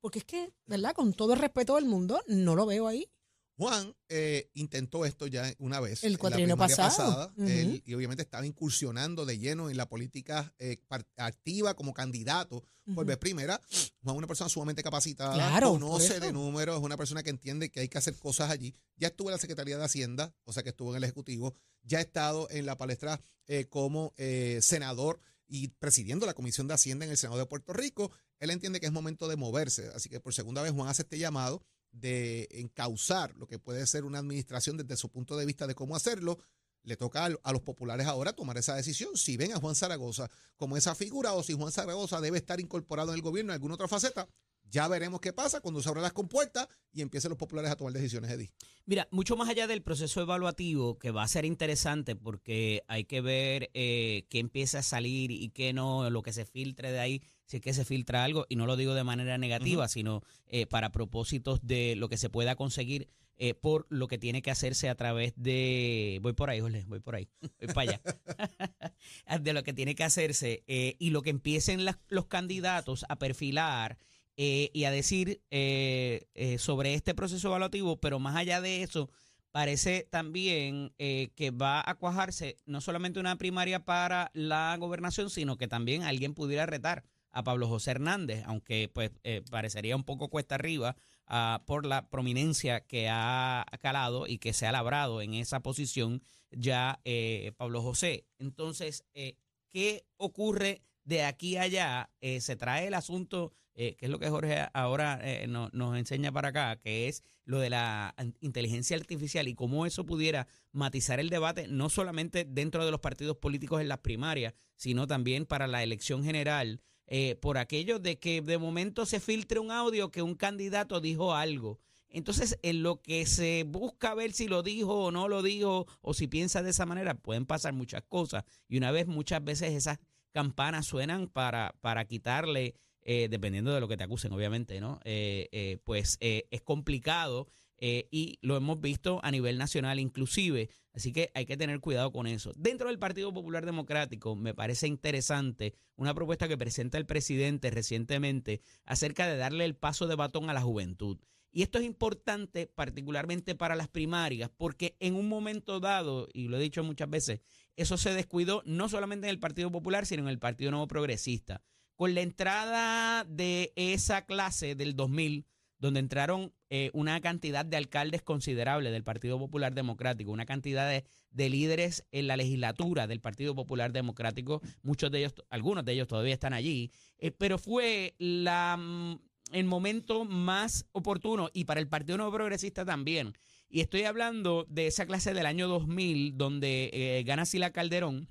Porque 0.00 0.20
es 0.20 0.24
que, 0.24 0.52
¿verdad? 0.66 0.94
Con 0.94 1.12
todo 1.12 1.34
el 1.34 1.38
respeto 1.38 1.74
del 1.74 1.84
mundo, 1.84 2.22
no 2.26 2.54
lo 2.54 2.64
veo 2.64 2.86
ahí. 2.86 3.10
Juan 3.56 3.94
eh, 4.08 4.50
intentó 4.54 5.04
esto 5.06 5.26
ya 5.26 5.50
una 5.58 5.80
vez. 5.80 6.04
El 6.04 6.18
primaria 6.18 6.56
pasado. 6.56 6.88
pasada, 6.88 7.32
Ujú. 7.36 7.48
él- 7.48 7.82
y 7.86 7.94
obviamente 7.94 8.22
estaba 8.22 8.44
incursionando 8.46 9.24
de 9.24 9.38
lleno 9.38 9.70
en 9.70 9.76
la 9.76 9.88
política 9.88 10.52
eh, 10.58 10.78
activa 11.16 11.74
como 11.74 11.94
candidato 11.94 12.62
por 12.94 13.04
vez 13.06 13.16
primera. 13.16 13.60
Juan 14.02 14.14
es 14.14 14.18
una 14.18 14.26
persona 14.26 14.48
sumamente 14.50 14.82
capacitada, 14.82 15.34
Claro, 15.34 15.70
conoce 15.70 16.20
de 16.20 16.32
números, 16.32 16.76
es 16.78 16.82
una 16.84 16.96
persona 16.96 17.22
que 17.22 17.30
entiende 17.30 17.70
que 17.70 17.80
hay 17.80 17.88
que 17.88 17.98
hacer 17.98 18.14
cosas 18.16 18.50
allí. 18.50 18.74
Ya 18.96 19.08
estuvo 19.08 19.28
en 19.30 19.32
la 19.32 19.38
Secretaría 19.38 19.76
de 19.78 19.84
Hacienda, 19.84 20.34
o 20.44 20.52
sea 20.52 20.62
que 20.62 20.68
estuvo 20.68 20.90
en 20.90 20.98
el 20.98 21.04
Ejecutivo, 21.04 21.54
ya 21.82 21.98
ha 21.98 22.02
estado 22.02 22.48
en 22.50 22.64
la 22.66 22.76
palestra 22.76 23.20
eh, 23.46 23.64
como 23.68 24.12
senador 24.60 25.20
y 25.48 25.68
presidiendo 25.68 26.26
la 26.26 26.34
Comisión 26.34 26.68
de 26.68 26.74
Hacienda 26.74 27.04
en 27.04 27.10
el 27.12 27.16
Senado 27.16 27.38
de 27.38 27.46
Puerto 27.46 27.72
Rico. 27.72 28.10
Él 28.38 28.50
entiende 28.50 28.80
que 28.80 28.86
es 28.86 28.92
momento 28.92 29.28
de 29.28 29.36
moverse, 29.36 29.90
así 29.94 30.08
que 30.08 30.20
por 30.20 30.34
segunda 30.34 30.62
vez 30.62 30.72
Juan 30.72 30.88
hace 30.88 31.02
este 31.02 31.18
llamado 31.18 31.62
de 32.00 32.48
encauzar 32.50 33.34
lo 33.36 33.46
que 33.46 33.58
puede 33.58 33.86
ser 33.86 34.04
una 34.04 34.18
administración 34.18 34.76
desde 34.76 34.96
su 34.96 35.10
punto 35.10 35.36
de 35.36 35.46
vista 35.46 35.66
de 35.66 35.74
cómo 35.74 35.96
hacerlo. 35.96 36.38
Le 36.82 36.96
toca 36.96 37.24
a, 37.24 37.52
los 37.52 37.62
populares 37.62 38.06
ahora 38.06 38.32
tomar 38.32 38.58
esa 38.58 38.76
decisión, 38.76 39.16
si 39.16 39.36
ven 39.36 39.52
a 39.52 39.58
Juan 39.58 39.74
Zaragoza 39.74 40.30
como 40.56 40.76
esa 40.76 40.94
figura 40.94 41.32
o 41.32 41.42
si 41.42 41.52
Juan 41.52 41.72
Zaragoza 41.72 42.20
debe 42.20 42.38
estar 42.38 42.60
incorporado 42.60 43.10
en 43.10 43.16
el 43.16 43.22
gobierno 43.22 43.52
en 43.52 43.54
alguna 43.54 43.74
otra 43.74 43.88
faceta. 43.88 44.28
Ya 44.70 44.88
veremos 44.88 45.20
qué 45.20 45.32
pasa 45.32 45.60
cuando 45.60 45.80
se 45.80 45.88
abran 45.88 46.02
las 46.02 46.12
compuertas 46.12 46.68
y 46.92 47.02
empiecen 47.02 47.30
los 47.30 47.38
populares 47.38 47.70
a 47.70 47.76
tomar 47.76 47.92
decisiones, 47.92 48.30
Eddie. 48.30 48.52
Mira, 48.84 49.08
mucho 49.10 49.36
más 49.36 49.48
allá 49.48 49.66
del 49.66 49.82
proceso 49.82 50.20
evaluativo, 50.20 50.98
que 50.98 51.10
va 51.10 51.22
a 51.22 51.28
ser 51.28 51.44
interesante 51.44 52.16
porque 52.16 52.82
hay 52.88 53.04
que 53.04 53.20
ver 53.20 53.70
eh, 53.74 54.26
qué 54.28 54.38
empieza 54.38 54.80
a 54.80 54.82
salir 54.82 55.30
y 55.30 55.50
qué 55.50 55.72
no, 55.72 56.08
lo 56.10 56.22
que 56.22 56.32
se 56.32 56.46
filtre 56.46 56.90
de 56.90 56.98
ahí, 56.98 57.22
si 57.46 57.56
es 57.56 57.62
que 57.62 57.72
se 57.74 57.84
filtra 57.84 58.22
algo, 58.24 58.44
y 58.48 58.56
no 58.56 58.66
lo 58.66 58.76
digo 58.76 58.94
de 58.94 59.04
manera 59.04 59.38
negativa, 59.38 59.88
sino 59.88 60.22
eh, 60.48 60.66
para 60.66 60.92
propósitos 60.92 61.60
de 61.66 61.94
lo 61.96 62.08
que 62.08 62.16
se 62.18 62.28
pueda 62.28 62.54
conseguir 62.56 63.08
eh, 63.38 63.54
por 63.54 63.86
lo 63.90 64.08
que 64.08 64.18
tiene 64.18 64.40
que 64.42 64.50
hacerse 64.50 64.88
a 64.88 64.94
través 64.94 65.32
de... 65.36 66.18
Voy 66.22 66.32
por 66.32 66.48
ahí, 66.50 66.60
Jorge, 66.60 66.84
voy 66.86 67.00
por 67.00 67.14
ahí, 67.16 67.28
voy 67.60 67.68
para 67.74 67.80
allá. 67.92 68.00
de 69.40 69.52
lo 69.52 69.62
que 69.62 69.72
tiene 69.72 69.94
que 69.94 70.04
hacerse 70.04 70.64
eh, 70.66 70.96
y 70.98 71.10
lo 71.10 71.22
que 71.22 71.30
empiecen 71.30 71.84
las- 71.84 71.98
los 72.08 72.26
candidatos 72.26 73.04
a 73.08 73.16
perfilar 73.16 73.98
eh, 74.36 74.70
y 74.72 74.84
a 74.84 74.90
decir 74.90 75.40
eh, 75.50 76.26
eh, 76.34 76.58
sobre 76.58 76.94
este 76.94 77.14
proceso 77.14 77.48
evaluativo, 77.48 77.98
pero 78.00 78.18
más 78.18 78.36
allá 78.36 78.60
de 78.60 78.82
eso, 78.82 79.10
parece 79.52 80.06
también 80.10 80.92
eh, 80.98 81.28
que 81.34 81.50
va 81.50 81.82
a 81.88 81.94
cuajarse 81.94 82.56
no 82.66 82.80
solamente 82.80 83.20
una 83.20 83.36
primaria 83.36 83.84
para 83.84 84.30
la 84.34 84.76
gobernación, 84.78 85.30
sino 85.30 85.56
que 85.56 85.68
también 85.68 86.02
alguien 86.02 86.34
pudiera 86.34 86.66
retar 86.66 87.04
a 87.36 87.44
Pablo 87.44 87.68
José 87.68 87.90
Hernández, 87.92 88.42
aunque 88.46 88.90
pues 88.92 89.10
eh, 89.24 89.42
parecería 89.50 89.94
un 89.94 90.04
poco 90.04 90.28
cuesta 90.30 90.54
arriba 90.54 90.96
ah, 91.26 91.62
por 91.66 91.84
la 91.84 92.08
prominencia 92.08 92.80
que 92.80 93.08
ha 93.10 93.66
calado 93.80 94.26
y 94.26 94.38
que 94.38 94.52
se 94.54 94.66
ha 94.66 94.72
labrado 94.72 95.20
en 95.20 95.34
esa 95.34 95.60
posición 95.60 96.22
ya 96.50 97.00
eh, 97.04 97.52
Pablo 97.56 97.82
José. 97.82 98.24
Entonces, 98.38 99.04
eh, 99.14 99.36
¿qué 99.68 100.06
ocurre 100.16 100.80
de 101.04 101.24
aquí 101.24 101.56
a 101.56 101.62
allá? 101.62 102.10
Eh, 102.20 102.40
se 102.40 102.56
trae 102.56 102.86
el 102.86 102.94
asunto, 102.94 103.52
que 103.74 103.96
es 104.00 104.08
lo 104.08 104.18
que 104.18 104.30
Jorge 104.30 104.66
ahora 104.72 105.20
no- 105.48 105.68
nos 105.74 105.98
enseña 105.98 106.32
para 106.32 106.48
acá, 106.48 106.76
que 106.76 107.08
es 107.08 107.22
lo 107.44 107.58
de 107.60 107.68
la 107.68 108.14
inteligencia 108.40 108.96
artificial 108.96 109.48
y 109.48 109.54
cómo 109.54 109.84
eso 109.84 110.06
pudiera 110.06 110.46
matizar 110.72 111.20
el 111.20 111.28
debate, 111.28 111.68
no 111.68 111.90
solamente 111.90 112.46
dentro 112.48 112.86
de 112.86 112.90
los 112.90 113.00
partidos 113.00 113.36
políticos 113.36 113.82
en 113.82 113.88
las 113.88 113.98
primarias, 113.98 114.54
sino 114.76 115.06
también 115.06 115.44
para 115.44 115.66
la 115.66 115.82
elección 115.82 116.24
general, 116.24 116.80
eh, 117.06 117.36
por 117.36 117.58
aquello 117.58 117.98
de 117.98 118.18
que 118.18 118.42
de 118.42 118.58
momento 118.58 119.06
se 119.06 119.20
filtre 119.20 119.60
un 119.60 119.70
audio 119.70 120.10
que 120.10 120.22
un 120.22 120.34
candidato 120.34 121.00
dijo 121.00 121.34
algo. 121.34 121.78
Entonces, 122.08 122.58
en 122.62 122.82
lo 122.82 123.02
que 123.02 123.26
se 123.26 123.64
busca 123.64 124.14
ver 124.14 124.32
si 124.32 124.48
lo 124.48 124.62
dijo 124.62 124.94
o 125.04 125.10
no 125.10 125.28
lo 125.28 125.42
dijo, 125.42 125.86
o 126.00 126.14
si 126.14 126.26
piensa 126.26 126.62
de 126.62 126.70
esa 126.70 126.86
manera, 126.86 127.14
pueden 127.14 127.46
pasar 127.46 127.72
muchas 127.74 128.02
cosas. 128.04 128.44
Y 128.68 128.78
una 128.78 128.90
vez, 128.90 129.06
muchas 129.06 129.44
veces 129.44 129.74
esas 129.74 129.98
campanas 130.32 130.86
suenan 130.86 131.28
para, 131.28 131.74
para 131.80 132.04
quitarle, 132.06 132.74
eh, 133.02 133.28
dependiendo 133.30 133.72
de 133.72 133.80
lo 133.80 133.88
que 133.88 133.96
te 133.96 134.04
acusen, 134.04 134.32
obviamente, 134.32 134.80
¿no? 134.80 135.00
Eh, 135.04 135.48
eh, 135.52 135.78
pues 135.84 136.16
eh, 136.20 136.46
es 136.50 136.62
complicado 136.62 137.48
eh, 137.78 138.08
y 138.10 138.38
lo 138.40 138.56
hemos 138.56 138.80
visto 138.80 139.20
a 139.22 139.30
nivel 139.30 139.58
nacional 139.58 139.98
inclusive, 139.98 140.70
así 140.94 141.12
que 141.12 141.30
hay 141.34 141.46
que 141.46 141.56
tener 141.56 141.80
cuidado 141.80 142.12
con 142.12 142.26
eso. 142.26 142.52
Dentro 142.56 142.88
del 142.88 142.98
Partido 142.98 143.32
Popular 143.32 143.66
Democrático 143.66 144.34
me 144.34 144.54
parece 144.54 144.86
interesante 144.86 145.74
una 145.96 146.14
propuesta 146.14 146.48
que 146.48 146.56
presenta 146.56 146.98
el 146.98 147.06
presidente 147.06 147.70
recientemente 147.70 148.60
acerca 148.84 149.26
de 149.26 149.36
darle 149.36 149.64
el 149.64 149.76
paso 149.76 150.06
de 150.06 150.16
batón 150.16 150.48
a 150.48 150.54
la 150.54 150.62
juventud. 150.62 151.18
Y 151.56 151.62
esto 151.62 151.78
es 151.78 151.84
importante 151.84 152.66
particularmente 152.66 153.54
para 153.54 153.76
las 153.76 153.88
primarias, 153.88 154.50
porque 154.58 154.94
en 155.00 155.14
un 155.14 155.26
momento 155.26 155.80
dado, 155.80 156.28
y 156.34 156.48
lo 156.48 156.58
he 156.58 156.62
dicho 156.62 156.84
muchas 156.84 157.08
veces, 157.08 157.40
eso 157.76 157.96
se 157.96 158.12
descuidó 158.12 158.62
no 158.66 158.90
solamente 158.90 159.26
en 159.26 159.30
el 159.30 159.38
Partido 159.38 159.72
Popular, 159.72 160.04
sino 160.04 160.22
en 160.22 160.28
el 160.28 160.38
Partido 160.38 160.70
Nuevo 160.70 160.86
Progresista. 160.86 161.62
Con 161.94 162.14
la 162.14 162.20
entrada 162.20 163.24
de 163.24 163.72
esa 163.74 164.26
clase 164.26 164.74
del 164.74 164.96
2000, 164.96 165.46
donde 165.78 166.00
entraron 166.00 166.52
eh, 166.70 166.90
una 166.94 167.20
cantidad 167.20 167.64
de 167.64 167.76
alcaldes 167.76 168.22
considerable 168.22 168.90
del 168.90 169.04
Partido 169.04 169.38
Popular 169.38 169.74
Democrático, 169.74 170.30
una 170.30 170.46
cantidad 170.46 170.88
de, 170.88 171.04
de 171.30 171.50
líderes 171.50 172.04
en 172.12 172.26
la 172.26 172.36
legislatura 172.36 173.06
del 173.06 173.20
Partido 173.20 173.54
Popular 173.54 173.92
Democrático, 173.92 174.62
muchos 174.82 175.10
de 175.10 175.18
ellos, 175.18 175.34
algunos 175.50 175.84
de 175.84 175.92
ellos 175.92 176.08
todavía 176.08 176.34
están 176.34 176.52
allí, 176.52 176.90
eh, 177.18 177.30
pero 177.30 177.58
fue 177.58 178.14
la, 178.18 178.76
mm, 178.78 179.18
el 179.52 179.64
momento 179.64 180.24
más 180.24 180.86
oportuno 180.92 181.50
y 181.52 181.64
para 181.64 181.80
el 181.80 181.88
Partido 181.88 182.18
Nuevo 182.18 182.32
Progresista 182.32 182.84
también. 182.84 183.34
Y 183.68 183.80
estoy 183.80 184.04
hablando 184.04 184.64
de 184.68 184.86
esa 184.86 185.06
clase 185.06 185.34
del 185.34 185.46
año 185.46 185.68
2000, 185.68 186.36
donde 186.36 186.90
eh, 186.92 187.22
gana 187.24 187.44
Sila 187.44 187.72
Calderón 187.72 188.28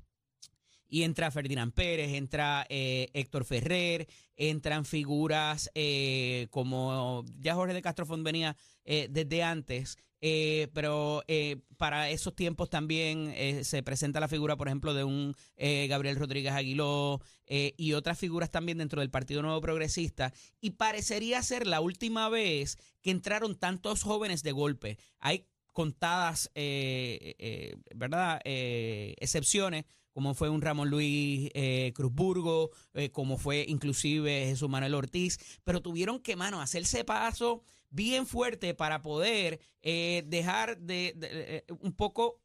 y 0.95 1.03
entra 1.03 1.29
Ferdinand 1.29 1.73
Pérez, 1.73 2.13
entra 2.13 2.65
eh, 2.69 3.09
Héctor 3.13 3.43
Ferrer, 3.43 4.07
entran 4.37 4.85
figuras 4.85 5.69
eh, 5.75 6.47
como 6.51 7.25
ya 7.37 7.53
Jorge 7.53 7.73
de 7.73 7.81
Castrofón 7.81 8.23
venía 8.23 8.55
eh, 8.85 9.09
desde 9.09 9.43
antes, 9.43 9.97
eh, 10.21 10.69
pero 10.73 11.21
eh, 11.27 11.57
para 11.75 12.09
esos 12.09 12.33
tiempos 12.33 12.69
también 12.69 13.33
eh, 13.35 13.65
se 13.65 13.83
presenta 13.83 14.21
la 14.21 14.29
figura, 14.29 14.55
por 14.55 14.69
ejemplo, 14.69 14.93
de 14.93 15.03
un 15.03 15.35
Gabriel 15.57 16.15
Rodríguez 16.15 16.53
Aguiló 16.53 17.21
y 17.45 17.91
otras 17.91 18.17
figuras 18.17 18.49
también 18.49 18.77
dentro 18.77 19.01
del 19.01 19.11
Partido 19.11 19.41
Nuevo 19.41 19.59
Progresista, 19.59 20.31
y 20.61 20.69
parecería 20.69 21.43
ser 21.43 21.67
la 21.67 21.81
última 21.81 22.29
vez 22.29 22.77
que 23.01 23.11
entraron 23.11 23.59
tantos 23.59 24.01
jóvenes 24.03 24.43
de 24.43 24.53
golpe. 24.53 24.97
Hay 25.19 25.45
contadas, 25.73 26.49
¿verdad? 27.93 28.39
Excepciones, 28.45 29.83
como 30.15 30.33
fue 30.33 30.47
un 30.49 30.61
Ramón 30.61 30.89
Luis 30.89 31.49
eh, 31.53 31.91
Cruzburgo, 31.93 32.71
eh, 32.93 33.09
como 33.11 33.37
fue 33.37 33.65
inclusive 33.67 34.45
Jesús 34.45 34.69
Manuel 34.69 34.95
Ortiz, 34.95 35.37
pero 35.65 35.81
tuvieron 35.81 36.19
que, 36.21 36.37
mano, 36.37 36.61
hacerse 36.61 37.03
paso 37.03 37.63
bien 37.89 38.25
fuerte 38.25 38.73
para 38.73 39.01
poder 39.01 39.59
eh, 39.81 40.23
dejar 40.25 40.77
de, 40.77 41.13
de- 41.17 41.57
eh, 41.57 41.63
un 41.81 41.91
poco 41.91 42.39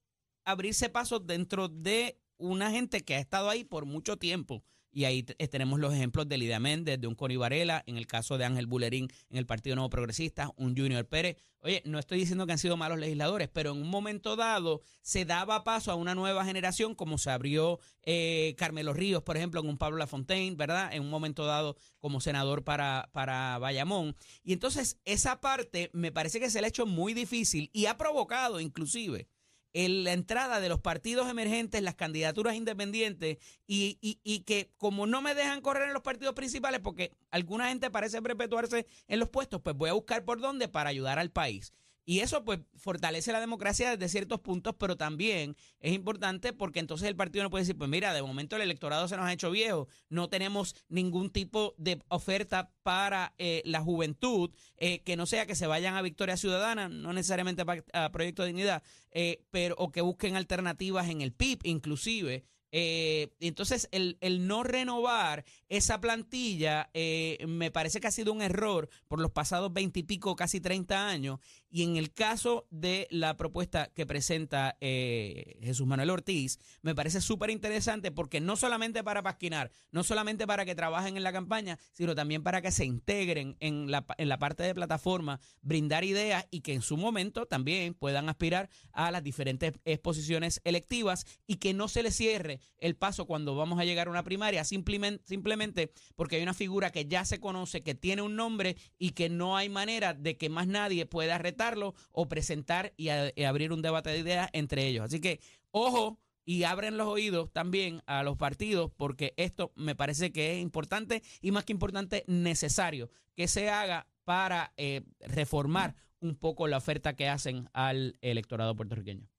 abrirse 0.44 0.88
paso 0.88 1.20
dentro 1.20 1.68
de 1.68 2.18
una 2.38 2.72
gente 2.72 3.02
que 3.04 3.14
ha 3.14 3.20
estado 3.20 3.48
ahí 3.48 3.62
por 3.62 3.84
mucho 3.84 4.16
tiempo. 4.16 4.64
Y 4.92 5.04
ahí 5.04 5.22
t- 5.22 5.34
tenemos 5.48 5.78
los 5.78 5.94
ejemplos 5.94 6.28
de 6.28 6.38
Lidia 6.38 6.58
Méndez, 6.58 7.00
de 7.00 7.06
un 7.06 7.14
Connie 7.14 7.36
Varela, 7.36 7.82
en 7.86 7.96
el 7.96 8.06
caso 8.06 8.38
de 8.38 8.44
Ángel 8.44 8.66
Bulerín 8.66 9.08
en 9.28 9.36
el 9.38 9.46
Partido 9.46 9.76
Nuevo 9.76 9.90
Progresista, 9.90 10.52
un 10.56 10.76
Junior 10.76 11.06
Pérez. 11.06 11.36
Oye, 11.62 11.82
no 11.84 11.98
estoy 11.98 12.18
diciendo 12.18 12.46
que 12.46 12.52
han 12.52 12.58
sido 12.58 12.76
malos 12.76 12.98
legisladores, 12.98 13.48
pero 13.52 13.72
en 13.72 13.82
un 13.82 13.88
momento 13.88 14.34
dado 14.34 14.80
se 15.02 15.24
daba 15.24 15.62
paso 15.62 15.92
a 15.92 15.94
una 15.94 16.14
nueva 16.14 16.44
generación, 16.44 16.94
como 16.94 17.18
se 17.18 17.30
abrió 17.30 17.78
eh, 18.02 18.54
Carmelo 18.56 18.94
Ríos, 18.94 19.22
por 19.22 19.36
ejemplo, 19.36 19.60
con 19.60 19.70
un 19.70 19.78
Pablo 19.78 19.98
Lafontaine, 19.98 20.56
¿verdad? 20.56 20.92
En 20.94 21.02
un 21.02 21.10
momento 21.10 21.44
dado 21.44 21.76
como 21.98 22.20
senador 22.20 22.64
para, 22.64 23.10
para 23.12 23.58
Bayamón. 23.58 24.16
Y 24.42 24.54
entonces 24.54 24.98
esa 25.04 25.40
parte 25.40 25.90
me 25.92 26.10
parece 26.12 26.40
que 26.40 26.50
se 26.50 26.60
le 26.60 26.66
ha 26.66 26.68
hecho 26.68 26.86
muy 26.86 27.12
difícil 27.14 27.70
y 27.72 27.86
ha 27.86 27.98
provocado 27.98 28.58
inclusive 28.58 29.28
el- 29.72 30.04
la 30.04 30.12
entrada 30.12 30.60
de 30.60 30.68
los 30.68 30.80
partidos 30.80 31.28
emergentes, 31.30 31.82
las 31.82 31.94
candidaturas 31.94 32.54
independientes 32.54 33.38
y, 33.66 33.98
y- 34.00 34.18
y 34.24 34.40
que 34.40 34.70
como 34.76 35.06
no 35.06 35.22
me 35.22 35.34
dejan 35.34 35.60
correr 35.60 35.88
en 35.88 35.94
los 35.94 36.02
partidos 36.02 36.34
principales 36.34 36.80
porque 36.80 37.12
alguna 37.30 37.68
gente 37.68 37.90
parece 37.90 38.20
perpetuarse 38.22 38.86
en 39.08 39.18
los 39.20 39.28
puestos, 39.30 39.60
pues 39.62 39.76
voy 39.76 39.90
a 39.90 39.94
buscar 39.94 40.24
por 40.24 40.40
dónde 40.40 40.68
para 40.68 40.90
ayudar 40.90 41.18
al 41.18 41.30
país. 41.30 41.72
Y 42.04 42.20
eso 42.20 42.44
pues 42.44 42.60
fortalece 42.76 43.32
la 43.32 43.40
democracia 43.40 43.96
desde 43.96 44.08
ciertos 44.08 44.40
puntos, 44.40 44.74
pero 44.78 44.96
también 44.96 45.56
es 45.80 45.92
importante 45.92 46.52
porque 46.52 46.80
entonces 46.80 47.08
el 47.08 47.16
partido 47.16 47.44
no 47.44 47.50
puede 47.50 47.62
decir, 47.62 47.76
pues 47.76 47.90
mira, 47.90 48.12
de 48.12 48.22
momento 48.22 48.56
el 48.56 48.62
electorado 48.62 49.06
se 49.06 49.16
nos 49.16 49.26
ha 49.26 49.32
hecho 49.32 49.50
viejo, 49.50 49.86
no 50.08 50.28
tenemos 50.28 50.74
ningún 50.88 51.30
tipo 51.30 51.74
de 51.78 52.02
oferta 52.08 52.72
para 52.82 53.34
eh, 53.38 53.62
la 53.64 53.80
juventud, 53.80 54.50
eh, 54.76 55.02
que 55.02 55.16
no 55.16 55.26
sea 55.26 55.46
que 55.46 55.54
se 55.54 55.66
vayan 55.66 55.94
a 55.94 56.02
Victoria 56.02 56.36
Ciudadana, 56.36 56.88
no 56.88 57.12
necesariamente 57.12 57.64
a 57.92 58.10
Proyecto 58.10 58.42
de 58.42 58.48
Dignidad, 58.48 58.82
eh, 59.10 59.44
pero 59.50 59.74
o 59.78 59.92
que 59.92 60.00
busquen 60.00 60.36
alternativas 60.36 61.08
en 61.08 61.20
el 61.20 61.32
PIB 61.32 61.60
inclusive. 61.64 62.44
Eh, 62.72 63.30
entonces, 63.40 63.88
el, 63.92 64.18
el 64.20 64.46
no 64.46 64.62
renovar 64.62 65.44
esa 65.68 66.00
plantilla 66.00 66.90
eh, 66.94 67.44
me 67.46 67.70
parece 67.70 68.00
que 68.00 68.08
ha 68.08 68.12
sido 68.12 68.32
un 68.32 68.42
error 68.42 68.88
por 69.08 69.20
los 69.20 69.30
pasados 69.30 69.72
veintipico, 69.72 70.36
casi 70.36 70.60
30 70.60 71.08
años. 71.08 71.40
Y 71.70 71.84
en 71.84 71.96
el 71.96 72.12
caso 72.12 72.66
de 72.70 73.06
la 73.10 73.36
propuesta 73.36 73.92
que 73.94 74.04
presenta 74.04 74.76
eh, 74.80 75.58
Jesús 75.62 75.86
Manuel 75.86 76.10
Ortiz, 76.10 76.58
me 76.82 76.94
parece 76.94 77.20
súper 77.20 77.50
interesante 77.50 78.10
porque 78.10 78.40
no 78.40 78.56
solamente 78.56 79.04
para 79.04 79.22
pasquinar, 79.22 79.70
no 79.92 80.02
solamente 80.02 80.46
para 80.48 80.64
que 80.64 80.74
trabajen 80.74 81.16
en 81.16 81.22
la 81.22 81.32
campaña, 81.32 81.78
sino 81.92 82.16
también 82.16 82.42
para 82.42 82.60
que 82.60 82.72
se 82.72 82.84
integren 82.84 83.56
en 83.60 83.90
la, 83.90 84.04
en 84.18 84.28
la 84.28 84.38
parte 84.38 84.64
de 84.64 84.74
plataforma, 84.74 85.40
brindar 85.62 86.02
ideas 86.02 86.46
y 86.50 86.62
que 86.62 86.74
en 86.74 86.82
su 86.82 86.96
momento 86.96 87.46
también 87.46 87.94
puedan 87.94 88.28
aspirar 88.28 88.68
a 88.92 89.12
las 89.12 89.22
diferentes 89.22 89.74
exposiciones 89.84 90.60
electivas 90.64 91.24
y 91.46 91.56
que 91.56 91.72
no 91.72 91.86
se 91.86 92.02
les 92.02 92.16
cierre 92.16 92.59
el 92.78 92.96
paso 92.96 93.26
cuando 93.26 93.54
vamos 93.54 93.78
a 93.78 93.84
llegar 93.84 94.08
a 94.08 94.10
una 94.10 94.24
primaria, 94.24 94.64
simplemente, 94.64 95.24
simplemente 95.26 95.92
porque 96.16 96.36
hay 96.36 96.42
una 96.42 96.54
figura 96.54 96.90
que 96.90 97.06
ya 97.06 97.24
se 97.24 97.40
conoce, 97.40 97.82
que 97.82 97.94
tiene 97.94 98.22
un 98.22 98.36
nombre 98.36 98.76
y 98.98 99.10
que 99.10 99.28
no 99.28 99.56
hay 99.56 99.68
manera 99.68 100.14
de 100.14 100.36
que 100.36 100.48
más 100.48 100.66
nadie 100.66 101.06
pueda 101.06 101.38
retarlo 101.38 101.94
o 102.12 102.28
presentar 102.28 102.92
y, 102.96 103.08
y 103.34 103.44
abrir 103.44 103.72
un 103.72 103.82
debate 103.82 104.10
de 104.10 104.18
ideas 104.18 104.50
entre 104.52 104.86
ellos. 104.86 105.04
Así 105.04 105.20
que, 105.20 105.40
ojo. 105.70 106.18
Y 106.46 106.64
abren 106.64 106.96
los 106.96 107.06
oídos 107.06 107.52
también 107.52 108.02
a 108.06 108.24
los 108.24 108.36
partidos 108.36 108.90
porque 108.96 109.34
esto 109.36 109.72
me 109.76 109.94
parece 109.94 110.32
que 110.32 110.54
es 110.54 110.62
importante 110.62 111.22
y 111.40 111.52
más 111.52 111.64
que 111.64 111.72
importante 111.72 112.24
necesario 112.26 113.08
que 113.36 113.46
se 113.46 113.70
haga 113.70 114.08
para 114.24 114.72
eh, 114.76 115.02
reformar 115.20 115.94
un 116.20 116.36
poco 116.36 116.68
la 116.68 116.76
oferta 116.76 117.14
que 117.16 117.28
hacen 117.28 117.68
al 117.72 118.16
electorado 118.20 118.76
puertorriqueño. 118.76 119.29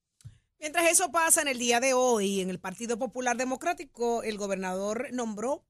Mientras 0.62 0.90
eso 0.92 1.12
pasa 1.12 1.42
en 1.42 1.48
el 1.50 1.58
día 1.58 1.80
de 1.80 1.94
hoy, 1.94 2.40
en 2.40 2.50
el 2.50 2.60
Partido 2.60 2.98
Popular 2.98 3.36
Democrático, 3.36 4.22
el 4.24 4.38
gobernador 4.38 5.08
nombró 5.12 5.66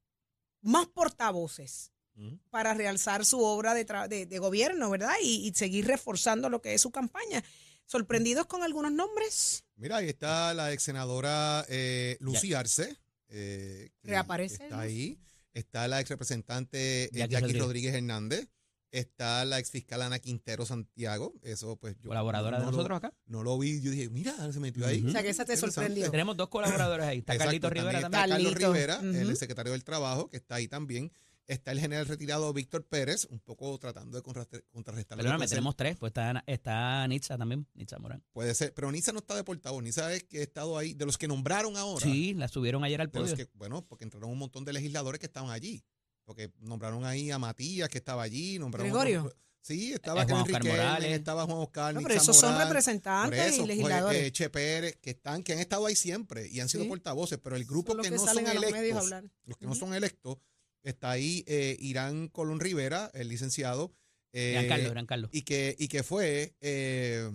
más 0.61 0.85
portavoces 0.87 1.91
Ujú. 2.17 2.37
para 2.49 2.73
realzar 2.73 3.25
su 3.25 3.41
obra 3.41 3.73
de, 3.73 3.85
de- 4.09 4.25
de 4.25 4.39
gobierno, 4.39 4.89
¿verdad? 4.89 5.13
Y, 5.23 5.47
y 5.47 5.53
seguir 5.53 5.87
reforzando 5.87 6.49
lo 6.49 6.61
que 6.61 6.73
es 6.73 6.81
su 6.81 6.91
campaña. 6.91 7.41
¿Sorprendidos 7.85 8.45
con 8.47 8.63
algunos 8.63 8.91
nombres? 8.91 9.63
Mira, 9.75 9.97
ahí 9.97 10.09
está 10.09 10.53
la 10.53 10.71
ex 10.73 10.83
senadora 10.83 11.65
eh, 11.69 12.17
Lucy 12.19 12.53
Arce. 12.53 12.97
eh, 13.29 13.89
Reaparece, 14.03 14.63
Está 14.65 14.81
ahí. 14.81 15.17
Está 15.53 15.87
la 15.87 15.99
ex 15.99 16.09
representante 16.09 17.05
eh, 17.05 17.09
Jackie 17.13 17.31
Jackie, 17.31 17.41
Rodríguez. 17.45 17.61
Rodríguez. 17.63 17.95
Hernández. 17.95 18.47
Está 18.91 19.45
la 19.45 19.57
ex 19.59 19.71
fiscal 19.71 20.01
Ana 20.01 20.19
Quintero 20.19 20.65
Santiago. 20.65 21.33
Eso, 21.43 21.77
pues 21.77 21.95
yo. 22.01 22.09
Colaboradora 22.09 22.59
de 22.59 22.65
lo- 22.65 22.71
nosotros 22.71 22.97
acá. 22.97 23.13
No 23.25 23.41
lo 23.41 23.57
vi. 23.57 23.81
Yo 23.81 23.89
dije, 23.91 24.09
mira, 24.09 24.51
se 24.51 24.59
metió 24.59 24.85
ahí. 24.85 25.03
O 25.05 25.11
sea, 25.11 25.21
que 25.23 25.29
esa 25.29 25.45
te 25.45 25.55
sorprendió. 25.55 26.11
Tenemos 26.11 26.35
dos 26.35 26.49
colaboradores 26.49 27.05
ahí. 27.05 27.19
Está 27.19 27.33
Exacto, 27.33 27.45
Carlito 27.47 27.69
Rivera 27.69 28.01
también 28.01 28.11
también. 28.11 28.47
Está 28.47 28.59
Carlos 28.59 28.75
Carlito, 28.75 29.03
Rivera, 29.03 29.21
el 29.31 29.37
secretario 29.37 29.71
del 29.71 29.83
Trabajo, 29.85 30.29
que 30.29 30.37
está 30.37 30.55
ahí 30.55 30.67
también. 30.67 31.11
Está 31.47 31.71
el 31.71 31.79
general 31.81 32.05
retirado 32.05 32.53
Víctor 32.53 32.85
Pérez, 32.85 33.27
un 33.29 33.39
poco 33.39 33.77
tratando 33.77 34.15
de 34.15 34.23
contrarrestar. 34.23 34.61
que 34.61 35.15
Perdóname, 35.15 35.47
tenemos 35.47 35.75
tres. 35.75 35.97
Pues 35.97 36.11
está, 36.11 36.43
está 36.47 37.05
Nitza 37.07 37.37
también, 37.37 37.67
Nitza 37.73 37.97
Morán. 37.99 38.23
Puede 38.31 38.53
ser, 38.55 38.73
pero 38.73 38.89
Nisa 38.91 39.11
no 39.11 39.19
está 39.19 39.35
deportado. 39.35 39.81
Nisa 39.81 40.13
es 40.13 40.23
que 40.23 40.39
ha 40.39 40.43
estado 40.43 40.77
ahí, 40.77 40.93
de 40.93 41.05
los 41.05 41.17
que 41.17 41.27
nombraron 41.27 41.75
ahora. 41.75 42.05
Sí, 42.05 42.33
la 42.35 42.47
subieron 42.47 42.83
ayer 42.85 43.01
al 43.01 43.09
de 43.11 43.19
los 43.19 43.31
podio. 43.31 43.45
que, 43.45 43.51
bueno, 43.57 43.85
porque 43.85 44.05
entraron 44.05 44.29
un 44.29 44.37
montón 44.37 44.63
de 44.63 44.71
legisladores 44.73 45.19
que 45.19 45.25
estaban 45.25 45.49
allí. 45.49 45.83
Porque 46.31 46.51
nombraron 46.59 47.03
ahí 47.05 47.29
a 47.31 47.37
Matías, 47.37 47.89
que 47.89 47.97
estaba 47.97 48.23
allí. 48.23 48.57
Nombraron 48.59 48.87
Gregorio. 48.89 49.25
otro- 49.25 49.37
sí, 49.61 49.93
estaba 49.93 50.21
Eh, 50.23 50.25
Juan 50.25 50.41
Oscar 50.41 50.61
Riquelme, 50.61 50.77
Morales. 50.83 51.11
estaba 51.19 51.45
Juan 51.45 51.57
Oscar, 51.59 51.93
No, 51.93 52.01
pero 52.01 52.13
esos 52.15 52.35
son 52.37 52.57
representantes 52.57 53.39
eso, 53.39 53.55
y 53.55 53.57
pues, 53.59 53.67
legisladores. 53.67 54.21
eh, 54.23 54.31
Che 54.31 54.49
Pérez, 54.49 54.97
que 55.01 55.09
están, 55.11 55.43
que 55.43 55.53
han 55.53 55.59
estado 55.59 55.85
ahí 55.85 55.95
siempre 55.95 56.47
y 56.47 56.59
han 56.61 56.69
sido 56.69 56.83
Sí. 56.83 56.89
portavoces, 56.89 57.37
pero 57.43 57.55
el 57.55 57.65
grupo 57.65 57.93
los 57.93 58.03
que, 58.05 58.09
que 58.11 58.15
no 58.17 58.25
salen 58.25 58.45
son 58.47 58.51
a 58.57 58.59
los 58.61 58.71
medios 58.71 58.75
a 58.75 58.79
electos, 58.81 59.03
hablar. 59.03 59.23
los 59.45 59.57
que 59.57 59.65
no 59.67 59.75
son 59.75 59.93
electos, 59.93 60.37
está 60.83 61.11
ahí 61.11 61.43
eh, 61.47 61.75
Irán 61.79 62.27
Colón 62.29 62.59
Rivera, 62.59 63.11
el 63.13 63.27
licenciado, 63.27 63.93
eh, 64.33 64.51
Gran 64.53 64.67
Carlos, 64.67 64.91
Gran 64.91 65.05
Carlos. 65.05 65.29
y 65.33 65.41
que, 65.43 65.75
y 65.77 65.89
que 65.89 66.01
fue 66.03 66.55
eh, 66.61 67.29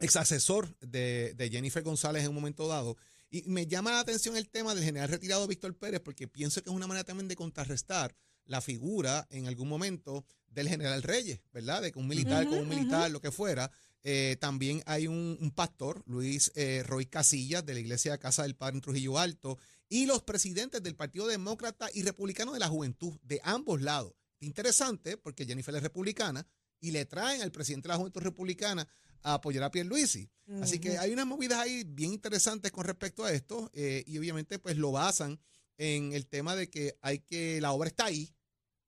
ex 0.00 0.16
asesor 0.16 0.76
de, 0.80 1.32
de 1.34 1.48
Jennifer 1.48 1.82
González 1.82 2.22
en 2.24 2.30
un 2.30 2.34
momento 2.34 2.66
dado. 2.68 2.96
Y 3.34 3.42
me 3.48 3.66
llama 3.66 3.90
la 3.90 3.98
atención 3.98 4.36
el 4.36 4.48
tema 4.48 4.76
del 4.76 4.84
general 4.84 5.08
retirado 5.08 5.48
Víctor 5.48 5.76
Pérez, 5.76 6.00
porque 6.00 6.28
pienso 6.28 6.62
que 6.62 6.70
es 6.70 6.76
una 6.76 6.86
manera 6.86 7.02
también 7.02 7.26
de 7.26 7.34
contrarrestar 7.34 8.14
la 8.44 8.60
figura 8.60 9.26
en 9.28 9.48
algún 9.48 9.68
momento 9.68 10.24
del 10.46 10.68
general 10.68 11.02
Reyes, 11.02 11.40
¿verdad? 11.52 11.82
De 11.82 11.90
que 11.90 11.98
un 11.98 12.06
militar 12.06 12.48
con 12.48 12.58
un 12.58 12.68
militar, 12.68 13.10
lo 13.10 13.20
que 13.20 13.32
fuera. 13.32 13.72
Eh, 14.04 14.36
también 14.38 14.84
hay 14.86 15.08
un, 15.08 15.36
un 15.40 15.50
pastor, 15.50 16.04
Luis 16.06 16.52
eh, 16.54 16.84
Roy 16.86 17.06
Casillas, 17.06 17.66
de 17.66 17.74
la 17.74 17.80
Iglesia 17.80 18.18
Casa 18.18 18.44
del 18.44 18.54
Padre 18.54 18.76
en 18.76 18.82
Trujillo 18.82 19.18
Alto, 19.18 19.58
y 19.88 20.06
los 20.06 20.22
presidentes 20.22 20.80
del 20.84 20.94
Partido 20.94 21.26
Demócrata 21.26 21.88
y 21.92 22.04
Republicano 22.04 22.52
de 22.52 22.60
la 22.60 22.68
Juventud, 22.68 23.18
de 23.24 23.40
ambos 23.42 23.82
lados. 23.82 24.14
Interesante, 24.38 25.16
porque 25.16 25.44
Jennifer 25.44 25.74
es 25.74 25.82
republicana 25.82 26.46
y 26.80 26.90
le 26.90 27.06
traen 27.06 27.42
al 27.42 27.52
presidente 27.52 27.88
de 27.88 27.94
la 27.94 27.98
Juventud 27.98 28.20
Republicana 28.20 28.86
a 29.22 29.34
apoyar 29.34 29.64
a 29.64 29.70
Pierluisi. 29.70 30.30
Así 30.60 30.78
que 30.78 30.98
hay 30.98 31.10
unas 31.10 31.26
movidas 31.26 31.58
ahí 31.58 31.84
bien 31.84 32.12
interesantes 32.12 32.70
con 32.70 32.84
respecto 32.84 33.24
a 33.24 33.32
esto 33.32 33.70
eh, 33.72 34.04
y 34.06 34.18
obviamente 34.18 34.58
pues 34.58 34.76
lo 34.76 34.92
basan 34.92 35.40
en 35.78 36.12
el 36.12 36.26
tema 36.26 36.54
de 36.54 36.68
que 36.68 36.98
hay 37.00 37.20
que, 37.20 37.60
la 37.62 37.72
obra 37.72 37.88
está 37.88 38.04
ahí, 38.04 38.34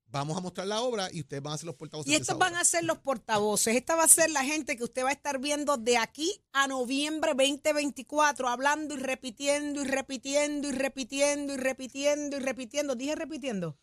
vamos 0.05 0.37
a 0.37 0.41
mostrar 0.41 0.67
la 0.67 0.81
obra 0.81 1.09
y 1.11 1.21
ustedes 1.21 1.41
van 1.41 1.53
a 1.53 1.57
ser 1.57 1.65
los 1.65 1.75
portavoces 1.75 2.11
Y 2.11 2.15
estos 2.15 2.37
van 2.37 2.53
obra. 2.53 2.61
a 2.61 2.65
ser 2.65 2.83
los 2.83 2.99
portavoces. 2.99 3.75
Esta 3.75 3.95
va 3.95 4.03
a 4.03 4.07
ser 4.07 4.29
la 4.29 4.43
gente 4.43 4.77
que 4.77 4.83
usted 4.83 5.03
va 5.03 5.09
a 5.09 5.13
estar 5.13 5.39
viendo 5.39 5.77
de 5.77 5.97
aquí 5.97 6.31
a 6.53 6.67
noviembre 6.67 7.31
2024, 7.33 8.47
hablando 8.47 8.93
y 8.93 8.97
repitiendo 8.97 9.81
y 9.81 9.85
repitiendo 9.85 10.69
y 10.69 10.71
repitiendo 10.71 11.53
y 11.53 11.57
repitiendo 11.57 12.37
y 12.37 12.39
repitiendo. 12.39 12.95
Dije 12.95 13.15
repitiendo. 13.15 13.77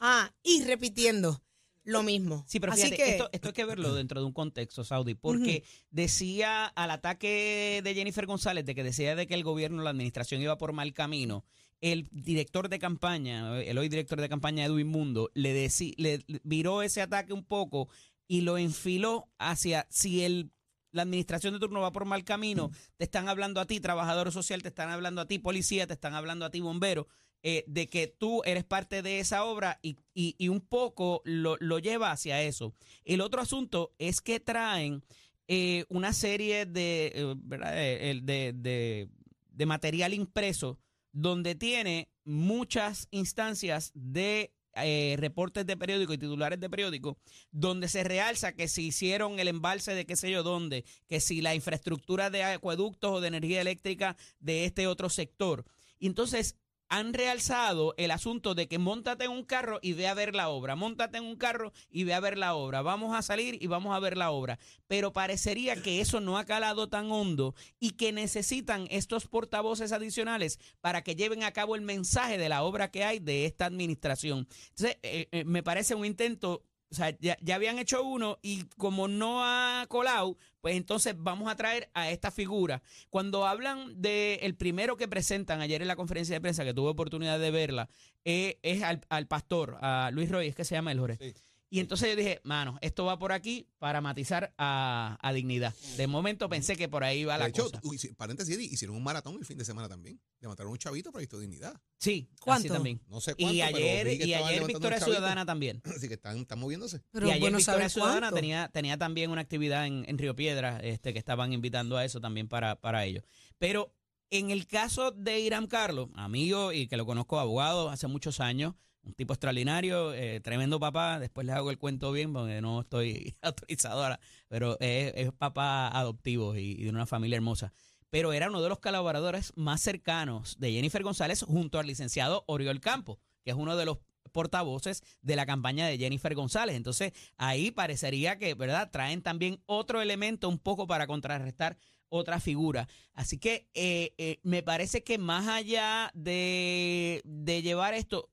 Ah, 0.00 0.32
y 0.42 0.62
repitiendo 0.64 1.42
lo 1.88 2.02
mismo. 2.02 2.44
Sí, 2.46 2.60
pero 2.60 2.72
Así 2.72 2.82
fíjate, 2.82 3.02
que 3.02 3.10
esto, 3.12 3.28
esto 3.32 3.48
hay 3.48 3.54
que 3.54 3.64
verlo 3.64 3.94
dentro 3.94 4.20
de 4.20 4.26
un 4.26 4.32
contexto, 4.32 4.84
Saudi, 4.84 5.14
porque 5.14 5.64
decía 5.90 6.66
al 6.66 6.90
ataque 6.90 7.80
de 7.82 7.94
Jennifer 7.94 8.26
González, 8.26 8.64
de 8.64 8.74
que 8.74 8.84
decía 8.84 9.16
de 9.16 9.26
que 9.26 9.34
el 9.34 9.42
gobierno, 9.44 9.82
la 9.82 9.90
administración 9.90 10.40
iba 10.42 10.58
por 10.58 10.72
mal 10.72 10.92
camino, 10.92 11.44
el 11.80 12.08
director 12.10 12.68
de 12.68 12.78
campaña, 12.78 13.60
el 13.60 13.78
hoy 13.78 13.88
director 13.88 14.20
de 14.20 14.28
campaña 14.28 14.64
Edwin 14.64 14.88
Mundo, 14.88 15.30
le, 15.34 15.54
decí- 15.54 15.94
le 15.96 16.18
le 16.26 16.40
viró 16.44 16.82
ese 16.82 17.00
ataque 17.02 17.32
un 17.32 17.44
poco 17.44 17.88
y 18.26 18.42
lo 18.42 18.58
enfiló 18.58 19.28
hacia 19.38 19.86
si 19.90 20.22
el 20.24 20.50
la 20.90 21.02
administración 21.02 21.52
de 21.52 21.60
turno 21.60 21.80
va 21.80 21.92
por 21.92 22.06
mal 22.06 22.24
camino, 22.24 22.70
te 22.96 23.04
están 23.04 23.28
hablando 23.28 23.60
a 23.60 23.66
ti, 23.66 23.78
trabajador 23.78 24.32
social, 24.32 24.62
te 24.62 24.68
están 24.68 24.88
hablando 24.88 25.20
a 25.20 25.26
ti, 25.26 25.38
policía, 25.38 25.86
te 25.86 25.92
están 25.92 26.14
hablando 26.14 26.46
a 26.46 26.50
ti, 26.50 26.60
bombero, 26.60 27.06
eh, 27.42 27.64
de 27.66 27.86
que 27.88 28.06
tú 28.08 28.42
eres 28.44 28.64
parte 28.64 29.02
de 29.02 29.20
esa 29.20 29.44
obra 29.44 29.78
y, 29.82 29.96
y- 30.14 30.34
y 30.38 30.48
un 30.48 30.60
poco 30.60 31.22
lo, 31.24 31.56
lo 31.60 31.78
lleva 31.78 32.10
hacia 32.10 32.42
eso. 32.42 32.74
El 33.04 33.20
otro 33.20 33.40
asunto 33.40 33.94
es 33.98 34.20
que 34.20 34.40
traen 34.40 35.02
eh, 35.46 35.84
una 35.88 36.12
serie 36.12 36.66
de, 36.66 37.06
eh. 37.14 37.34
Eh, 37.52 38.20
de, 38.22 38.52
de- 38.54 39.08
de 39.50 39.66
material 39.66 40.14
impreso 40.14 40.78
donde 41.12 41.54
tiene 41.54 42.08
muchas 42.24 43.08
instancias 43.10 43.90
de 43.94 44.52
eh, 44.80 45.16
reportes 45.18 45.66
de 45.66 45.76
periódico 45.76 46.12
y 46.12 46.18
titulares 46.18 46.60
de 46.60 46.70
periódico 46.70 47.18
donde 47.50 47.88
se 47.88 48.04
realza 48.04 48.52
que 48.52 48.68
si 48.68 48.86
hicieron 48.88 49.40
el 49.40 49.48
embalse 49.48 49.94
de 49.94 50.06
qué 50.06 50.14
sé 50.14 50.30
yo 50.30 50.44
dónde, 50.44 50.84
que 51.08 51.18
si 51.18 51.40
la 51.40 51.54
infraestructura 51.56 52.30
de 52.30 52.44
acueductos 52.44 53.10
o 53.10 53.20
de 53.20 53.28
energía 53.28 53.60
eléctrica 53.60 54.16
de 54.38 54.64
este 54.66 54.86
otro 54.86 55.08
sector. 55.08 55.64
Y 55.98 56.06
entonces 56.06 56.54
han 56.88 57.12
realzado 57.12 57.94
el 57.96 58.10
asunto 58.10 58.54
de 58.54 58.68
que 58.68 58.78
montate 58.78 59.24
en 59.24 59.30
un 59.30 59.44
carro 59.44 59.78
y 59.82 59.92
ve 59.92 60.08
a 60.08 60.14
ver 60.14 60.34
la 60.34 60.48
obra, 60.48 60.76
montate 60.76 61.18
en 61.18 61.24
un 61.24 61.36
carro 61.36 61.72
y 61.90 62.04
ve 62.04 62.14
a 62.14 62.20
ver 62.20 62.38
la 62.38 62.54
obra, 62.54 62.82
vamos 62.82 63.16
a 63.16 63.22
salir 63.22 63.62
y 63.62 63.66
vamos 63.66 63.94
a 63.94 64.00
ver 64.00 64.16
la 64.16 64.30
obra. 64.30 64.58
Pero 64.86 65.12
parecería 65.12 65.82
que 65.82 66.00
eso 66.00 66.20
no 66.20 66.38
ha 66.38 66.44
calado 66.44 66.88
tan 66.88 67.10
hondo 67.10 67.54
y 67.78 67.92
que 67.92 68.12
necesitan 68.12 68.86
estos 68.90 69.26
portavoces 69.26 69.92
adicionales 69.92 70.58
para 70.80 71.02
que 71.02 71.16
lleven 71.16 71.42
a 71.42 71.52
cabo 71.52 71.74
el 71.74 71.82
mensaje 71.82 72.38
de 72.38 72.48
la 72.48 72.62
obra 72.62 72.90
que 72.90 73.04
hay 73.04 73.18
de 73.18 73.44
esta 73.44 73.66
administración. 73.66 74.48
Entonces, 74.70 74.98
eh, 75.02 75.28
eh, 75.32 75.44
me 75.44 75.62
parece 75.62 75.94
un 75.94 76.04
intento 76.04 76.64
o 76.90 76.94
sea, 76.94 77.16
ya, 77.20 77.36
ya 77.40 77.54
habían 77.54 77.78
hecho 77.78 78.02
uno 78.02 78.38
y 78.42 78.64
como 78.76 79.08
no 79.08 79.44
ha 79.44 79.86
colado, 79.88 80.38
pues 80.60 80.76
entonces 80.76 81.14
vamos 81.16 81.50
a 81.50 81.56
traer 81.56 81.90
a 81.94 82.10
esta 82.10 82.30
figura. 82.30 82.82
Cuando 83.10 83.46
hablan 83.46 84.00
de 84.00 84.36
el 84.42 84.56
primero 84.56 84.96
que 84.96 85.08
presentan 85.08 85.60
ayer 85.60 85.82
en 85.82 85.88
la 85.88 85.96
conferencia 85.96 86.34
de 86.34 86.40
prensa, 86.40 86.64
que 86.64 86.74
tuve 86.74 86.90
oportunidad 86.90 87.38
de 87.38 87.50
verla, 87.50 87.88
eh, 88.24 88.58
es 88.62 88.82
al, 88.82 89.00
al 89.08 89.26
pastor, 89.26 89.78
a 89.80 90.10
Luis 90.12 90.30
Roy, 90.30 90.48
es 90.48 90.54
que 90.54 90.64
se 90.64 90.74
llama 90.74 90.92
el 90.92 91.00
Jorge. 91.00 91.18
Sí. 91.20 91.34
Y 91.70 91.80
entonces 91.80 92.08
yo 92.08 92.16
dije, 92.16 92.40
mano, 92.44 92.78
esto 92.80 93.04
va 93.04 93.18
por 93.18 93.30
aquí 93.32 93.68
para 93.78 94.00
matizar 94.00 94.54
a, 94.56 95.18
a 95.20 95.32
dignidad. 95.34 95.74
De 95.98 96.06
momento 96.06 96.48
pensé 96.48 96.76
que 96.76 96.88
por 96.88 97.04
ahí 97.04 97.24
va 97.24 97.36
la 97.36 97.44
De 97.44 97.50
hecho, 97.50 97.64
cosa. 97.64 97.80
hici- 97.82 98.14
paréntesis, 98.16 98.58
hicieron 98.58 98.96
un 98.96 99.02
maratón 99.02 99.36
el 99.38 99.44
fin 99.44 99.58
de 99.58 99.66
semana 99.66 99.86
también. 99.88 100.18
Le 100.40 100.48
mataron 100.48 100.72
un 100.72 100.78
chavito 100.78 101.12
por 101.12 101.20
de 101.20 101.40
dignidad. 101.40 101.78
Sí, 101.98 102.28
así 102.30 102.40
¿Cuánto? 102.40 102.72
también. 102.72 103.02
No 103.08 103.20
sé 103.20 103.34
cuánto, 103.34 103.52
Y 103.52 103.60
ayer, 103.60 104.06
y 104.26 104.32
ayer 104.34 104.64
Victoria. 104.66 104.98
Ciudadana 105.00 105.44
también. 105.44 105.82
Así 105.96 106.08
que 106.08 106.14
están, 106.14 106.38
están 106.38 106.58
moviéndose. 106.58 107.02
pero 107.10 107.26
y 107.26 107.30
ayer 107.32 107.40
bueno 107.40 107.58
Victoria 107.58 107.88
Ciudadana 107.88 108.32
tenía, 108.32 108.68
tenía 108.72 108.96
también 108.96 109.30
una 109.30 109.40
actividad 109.42 109.86
en, 109.86 110.04
en 110.08 110.16
Río 110.16 110.34
Piedra, 110.34 110.78
este, 110.82 111.12
que 111.12 111.18
estaban 111.18 111.52
invitando 111.52 111.96
a 111.98 112.04
eso 112.04 112.20
también 112.20 112.48
para, 112.48 112.76
para 112.80 113.04
ellos. 113.04 113.24
Pero 113.58 113.92
en 114.30 114.50
el 114.50 114.66
caso 114.66 115.10
de 115.10 115.40
Irán 115.40 115.66
Carlos, 115.66 116.08
amigo 116.14 116.72
y 116.72 116.86
que 116.86 116.96
lo 116.96 117.06
conozco 117.06 117.38
abogado 117.38 117.90
hace 117.90 118.06
muchos 118.06 118.40
años, 118.40 118.74
un 119.02 119.14
tipo 119.14 119.32
extraordinario, 119.32 120.12
eh, 120.12 120.40
tremendo 120.40 120.78
papá. 120.78 121.18
Después 121.18 121.46
les 121.46 121.56
hago 121.56 121.70
el 121.70 121.78
cuento 121.78 122.12
bien 122.12 122.32
porque 122.32 122.60
no 122.60 122.80
estoy 122.80 123.36
autorizado 123.42 124.02
ahora, 124.02 124.20
pero 124.48 124.76
es, 124.80 125.32
papá 125.32 125.88
adoptivo 125.88 126.56
y, 126.56 126.72
y 126.72 126.84
de 126.84 126.90
una 126.90 127.06
familia 127.06 127.36
hermosa. 127.36 127.72
Pero 128.10 128.32
era 128.32 128.48
uno 128.48 128.62
de 128.62 128.68
los 128.68 128.78
colaboradores 128.78 129.52
más 129.56 129.80
cercanos 129.82 130.58
de 130.58 130.72
Jennifer 130.72 131.02
González 131.02 131.42
junto 131.42 131.78
al 131.78 131.86
licenciado 131.86 132.44
Oriol 132.46 132.80
Campo, 132.80 133.18
que 133.44 133.50
es 133.50 133.56
uno 133.56 133.76
de 133.76 133.84
los 133.84 133.98
portavoces 134.38 135.02
de 135.20 135.34
la 135.34 135.46
campaña 135.46 135.88
de 135.88 135.98
Jennifer 135.98 136.32
González. 136.36 136.76
Entonces, 136.76 137.12
ahí 137.38 137.72
parecería 137.72 138.38
que, 138.38 138.54
¿verdad? 138.54 138.88
Traen 138.92 139.20
también 139.20 139.60
otro 139.66 140.00
elemento 140.00 140.48
un 140.48 140.60
poco 140.60 140.86
para 140.86 141.08
contrarrestar 141.08 141.76
otra 142.08 142.38
figura. 142.38 142.86
Así 143.14 143.38
que 143.38 143.68
eh, 143.74 144.14
eh, 144.16 144.38
me 144.44 144.62
parece 144.62 145.02
que 145.02 145.18
más 145.18 145.48
allá 145.48 146.12
de, 146.14 147.20
de 147.24 147.62
llevar 147.62 147.94
esto, 147.94 148.30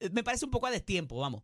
eh, 0.00 0.08
me 0.10 0.24
parece 0.24 0.46
un 0.46 0.50
poco 0.50 0.68
a 0.68 0.70
destiempo, 0.70 1.18
vamos. 1.18 1.42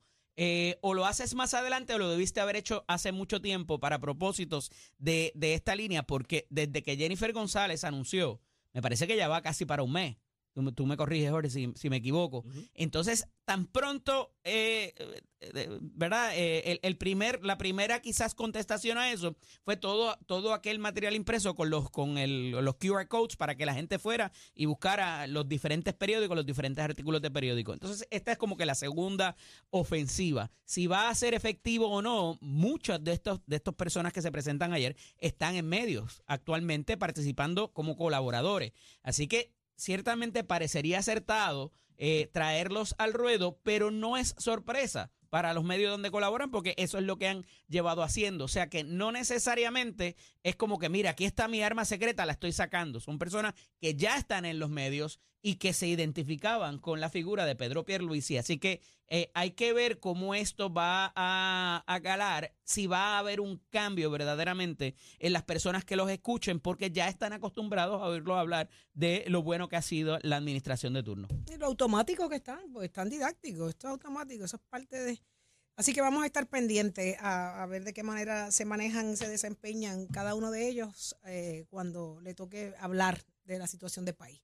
O 0.81 0.94
lo 0.94 1.05
haces 1.05 1.35
más 1.35 1.52
adelante 1.52 1.92
o 1.92 1.98
lo 1.98 2.09
debiste 2.09 2.40
haber 2.40 2.57
hecho 2.57 2.87
hace 2.88 3.12
mucho 3.12 3.42
tiempo 3.42 3.78
para 3.78 4.00
propósitos 4.00 4.72
de, 4.96 5.33
de 5.35 5.52
esta 5.52 5.76
línea, 5.76 6.02
porque 6.05 6.46
desde 6.48 6.83
que 6.83 6.96
Jennifer 6.96 7.35
González 7.35 7.85
anunció, 7.85 8.40
me 8.72 8.81
parece 8.81 9.07
que 9.07 9.18
ya 9.18 9.28
va 9.28 9.42
casi 9.42 9.66
para 9.66 9.83
un 9.83 9.92
mes. 9.92 10.16
Tú, 10.52 10.62
me- 10.62 10.72
tú 10.72 10.86
me 10.86 10.96
corriges, 10.96 11.30
Jorge, 11.30 11.50
si, 11.50 11.72
si 11.76 11.88
me 11.88 11.96
equivoco. 11.96 12.44
Entonces, 12.74 13.26
tan 13.44 13.66
pronto, 13.66 14.34
eh, 14.44 14.92
eh, 15.40 15.78
¿verdad? 15.80 16.32
Eh, 16.36 16.72
el, 16.72 16.80
el 16.82 16.96
primer, 16.98 17.44
la 17.44 17.56
primera 17.58 18.00
quizás 18.00 18.34
contestación 18.34 18.98
a 18.98 19.10
eso 19.12 19.34
fue 19.64 19.76
todo, 19.76 20.16
todo 20.26 20.52
aquel 20.54 20.78
material 20.78 21.14
impreso 21.16 21.54
con 21.54 21.70
los, 21.70 21.90
con 21.90 22.18
el, 22.18 22.50
los 22.50 22.76
QR 22.76 23.08
codes 23.08 23.36
para 23.36 23.56
que 23.56 23.66
la 23.66 23.74
gente 23.74 23.98
fuera 23.98 24.30
y 24.54 24.66
buscara 24.66 25.26
los 25.26 25.48
diferentes 25.48 25.94
periódicos, 25.94 26.36
los 26.36 26.46
diferentes 26.46 26.84
artículos 26.84 27.22
de 27.22 27.30
periódico. 27.30 27.72
Entonces, 27.72 28.06
esta 28.10 28.32
es 28.32 28.38
como 28.38 28.56
que 28.56 28.66
la 28.66 28.74
segunda 28.74 29.34
ofensiva. 29.70 30.50
Si 30.64 30.86
va 30.86 31.08
a 31.08 31.14
ser 31.14 31.34
efectivo 31.34 31.88
o 31.88 32.02
no, 32.02 32.38
muchas 32.40 33.02
de 33.02 33.12
estos, 33.12 33.40
de 33.46 33.56
estas 33.56 33.74
personas 33.74 34.12
que 34.12 34.22
se 34.22 34.30
presentan 34.30 34.72
ayer 34.72 34.96
están 35.18 35.56
en 35.56 35.66
medios 35.68 36.22
actualmente 36.26 36.96
participando 36.96 37.72
como 37.72 37.96
colaboradores. 37.96 38.72
Así 39.02 39.26
que 39.26 39.50
ciertamente 39.83 40.45
parecería 40.45 41.01
acertado 41.01 41.73
eh, 41.97 42.31
traerlos 42.33 42.95
al 42.99 43.12
ruedo, 43.12 43.59
pero 43.62 43.90
no 43.90 44.16
es 44.16 44.35
sorpresa 44.38 45.11
para 45.29 45.55
los 45.55 45.64
medios 45.64 45.90
donde 45.90 46.11
colaboran, 46.11 46.51
porque 46.51 46.75
eso 46.77 46.99
es 46.99 47.05
lo 47.05 47.16
que 47.16 47.27
han 47.27 47.47
llevado 47.68 48.03
haciendo. 48.03 48.45
O 48.45 48.49
sea 48.49 48.68
que 48.68 48.85
no 48.85 49.12
necesariamente 49.12 50.16
es 50.42 50.57
como 50.57 50.79
que, 50.79 50.88
mira, 50.88 51.11
aquí 51.11 51.25
está 51.25 51.49
mi 51.49 51.62
arma 51.62 51.85
secreta, 51.85 52.27
la 52.27 52.33
estoy 52.33 52.53
sacando. 52.53 53.01
Son 53.01 53.18
personas 53.18 53.55
que 53.81 53.95
ya 53.95 54.16
están 54.16 54.45
en 54.45 54.59
los 54.59 54.71
medios 54.71 55.21
y 55.42 55.57
que 55.57 55.72
se 55.72 55.88
identificaban 55.88 56.78
con 56.78 57.00
la 57.00 57.11
figura 57.11 57.44
de 57.44 57.57
Pedro 57.57 57.85
Pierluisi. 57.85 58.38
Así 58.38 58.59
que 58.59 58.81
eh, 59.09 59.31
hay 59.35 59.50
que 59.50 59.72
ver 59.72 59.98
cómo 59.98 60.35
esto 60.35 60.72
va 60.72 61.12
a, 61.16 61.85
a 61.87 62.00
calar, 62.00 62.55
si 62.62 62.87
va 62.87 63.16
a 63.16 63.18
haber 63.18 63.40
un 63.40 63.61
cambio 63.68 64.11
verdaderamente 64.11 64.94
en 65.18 65.33
las 65.33 65.42
personas 65.42 65.85
que 65.85 65.96
los 65.96 66.09
escuchen, 66.09 66.61
porque 66.61 66.92
ya 66.92 67.09
están 67.09 67.33
acostumbrados 67.33 68.00
a 68.00 68.07
oírlos 68.07 68.38
hablar 68.38 68.70
de 68.94 69.24
lo 69.26 69.42
bueno 69.42 69.68
que 69.68 69.76
ha 69.76 69.83
sido 69.83 70.18
la 70.22 70.37
administración 70.37 70.94
de 70.94 71.02
turno. 71.02 71.28
Y 71.52 71.57
lo 71.59 71.66
automático 71.66 72.28
que 72.28 72.37
están, 72.37 72.72
porque 72.72 72.87
están 72.87 73.11
didácticos, 73.11 73.70
esto 73.70 73.88
es 73.88 73.90
automático, 73.90 74.44
eso 74.44 74.57
es 74.57 74.62
parte 74.70 74.96
de... 75.02 75.20
Así 75.74 75.92
que 75.92 76.02
vamos 76.02 76.22
a 76.22 76.26
estar 76.26 76.48
pendientes 76.48 77.16
a, 77.18 77.62
a 77.62 77.66
ver 77.66 77.83
de 77.83 77.92
qué 77.92 78.02
manera 78.02 78.52
se 78.52 78.64
manejan, 78.64 79.16
se 79.16 79.28
desempeñan 79.28 80.07
cada 80.07 80.35
uno 80.35 80.50
de 80.50 80.68
ellos 80.68 81.16
eh, 81.24 81.64
cuando 81.70 82.20
le 82.20 82.35
toque 82.35 82.74
hablar 82.78 83.22
de 83.44 83.59
la 83.59 83.66
situación 83.66 84.05
del 84.05 84.14
país. 84.14 84.42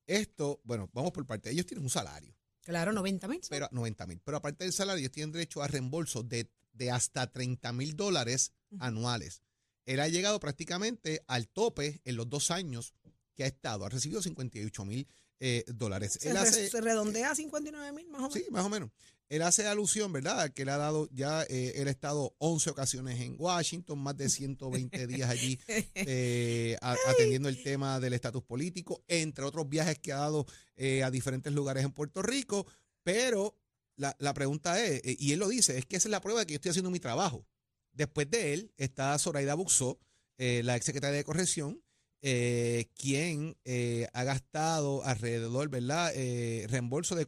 Esto, 0.07 0.61
bueno, 0.65 0.91
vamos 0.93 1.13
por 1.13 1.25
parte. 1.27 1.51
Ellos 1.51 1.67
tienen 1.67 1.85
un 1.85 1.91
salario, 1.91 2.35
Claro, 2.67 2.93
90 2.93 3.29
mil. 3.29 3.41
pero 3.49 3.69
90 3.71 4.07
mil. 4.07 4.21
Pero 4.25 4.39
aparte 4.39 4.65
del 4.65 4.73
salario, 4.73 4.99
ellos 4.99 5.13
tienen 5.13 5.31
derecho 5.31 5.63
a 5.63 5.69
reembolso 5.69 6.25
de, 6.25 6.51
de 6.73 6.91
hasta 6.91 7.31
30 7.31 7.73
mil 7.73 7.95
dólares 7.95 8.53
anuales. 8.81 9.43
Él 9.85 10.01
ha 10.01 10.09
llegado 10.09 10.41
prácticamente 10.41 11.23
al 11.29 11.47
tope 11.47 12.01
en 12.05 12.17
los 12.17 12.29
dos 12.29 12.51
años 12.51 12.93
que 13.37 13.45
ha 13.45 13.47
estado. 13.47 13.85
Ha 13.85 13.89
recibido 13.89 14.21
58 14.21 14.85
mil 14.85 15.07
eh, 15.39 15.65
dólares. 15.69 16.19
Se, 16.21 16.31
Él 16.31 16.37
hace, 16.37 16.69
se 16.69 16.81
redondea 16.81 17.31
a 17.31 17.35
59 17.37 17.93
mil 17.93 18.09
más 18.09 18.23
o 18.23 18.29
menos. 18.29 18.35
Sí, 18.35 18.47
más 18.51 18.65
o 18.65 18.69
menos. 18.69 18.91
Él 19.29 19.43
hace 19.43 19.67
alusión, 19.67 20.13
¿verdad? 20.13 20.53
Que 20.53 20.65
le 20.65 20.71
ha 20.71 20.77
dado 20.77 21.09
ya, 21.13 21.43
eh, 21.49 21.73
él 21.77 21.89
ha 21.89 21.91
estado 21.91 22.35
11 22.39 22.71
ocasiones 22.71 23.21
en 23.21 23.35
Washington, 23.39 23.99
más 23.99 24.17
de 24.17 24.29
120 24.29 25.07
días 25.09 25.29
allí 25.29 25.59
eh, 25.95 26.77
a- 26.81 26.97
atendiendo 27.09 27.49
el 27.49 27.63
tema 27.63 27.99
del 28.01 28.13
estatus 28.13 28.43
político, 28.45 29.03
entre 29.09 29.45
otros 29.45 29.69
viajes 29.69 29.99
que 29.99 30.13
ha 30.13 30.19
dado 30.19 30.47
eh, 30.77 31.03
a 31.03 31.11
diferentes 31.11 31.53
lugares 31.53 31.85
en 31.85 31.93
Puerto 31.93 32.23
Rico. 32.23 32.67
Pero 33.03 33.57
la, 33.97 34.15
la 34.21 34.33
pregunta 34.35 34.83
es, 34.85 35.01
y 35.05 35.33
él 35.33 35.39
lo 35.41 35.49
dice, 35.49 35.77
es 35.79 35.87
que 35.87 35.97
esa 35.97 36.09
es 36.09 36.13
la 36.13 36.21
prueba 36.21 36.41
de 36.41 36.47
que 36.47 36.53
yo 36.55 36.57
estoy 36.57 36.71
haciendo 36.71 36.91
mi 36.91 37.01
trabajo. 37.01 37.47
Después 37.93 38.31
de 38.31 38.53
él 38.55 38.73
está 38.77 39.19
Zoraida 39.19 39.55
Buxó, 39.55 39.99
la 40.39 40.77
exsecretaria 40.77 41.17
de 41.17 41.25
Corrección, 41.25 41.83
eh, 42.21 42.91
quien 42.95 43.57
eh, 43.65 44.09
ha 44.13 44.25
gastado 44.25 45.03
alrededor, 45.05 45.69
¿verdad? 45.71 46.13
Eh, 46.15 46.67
reembolso 46.69 47.15
de 47.15 47.25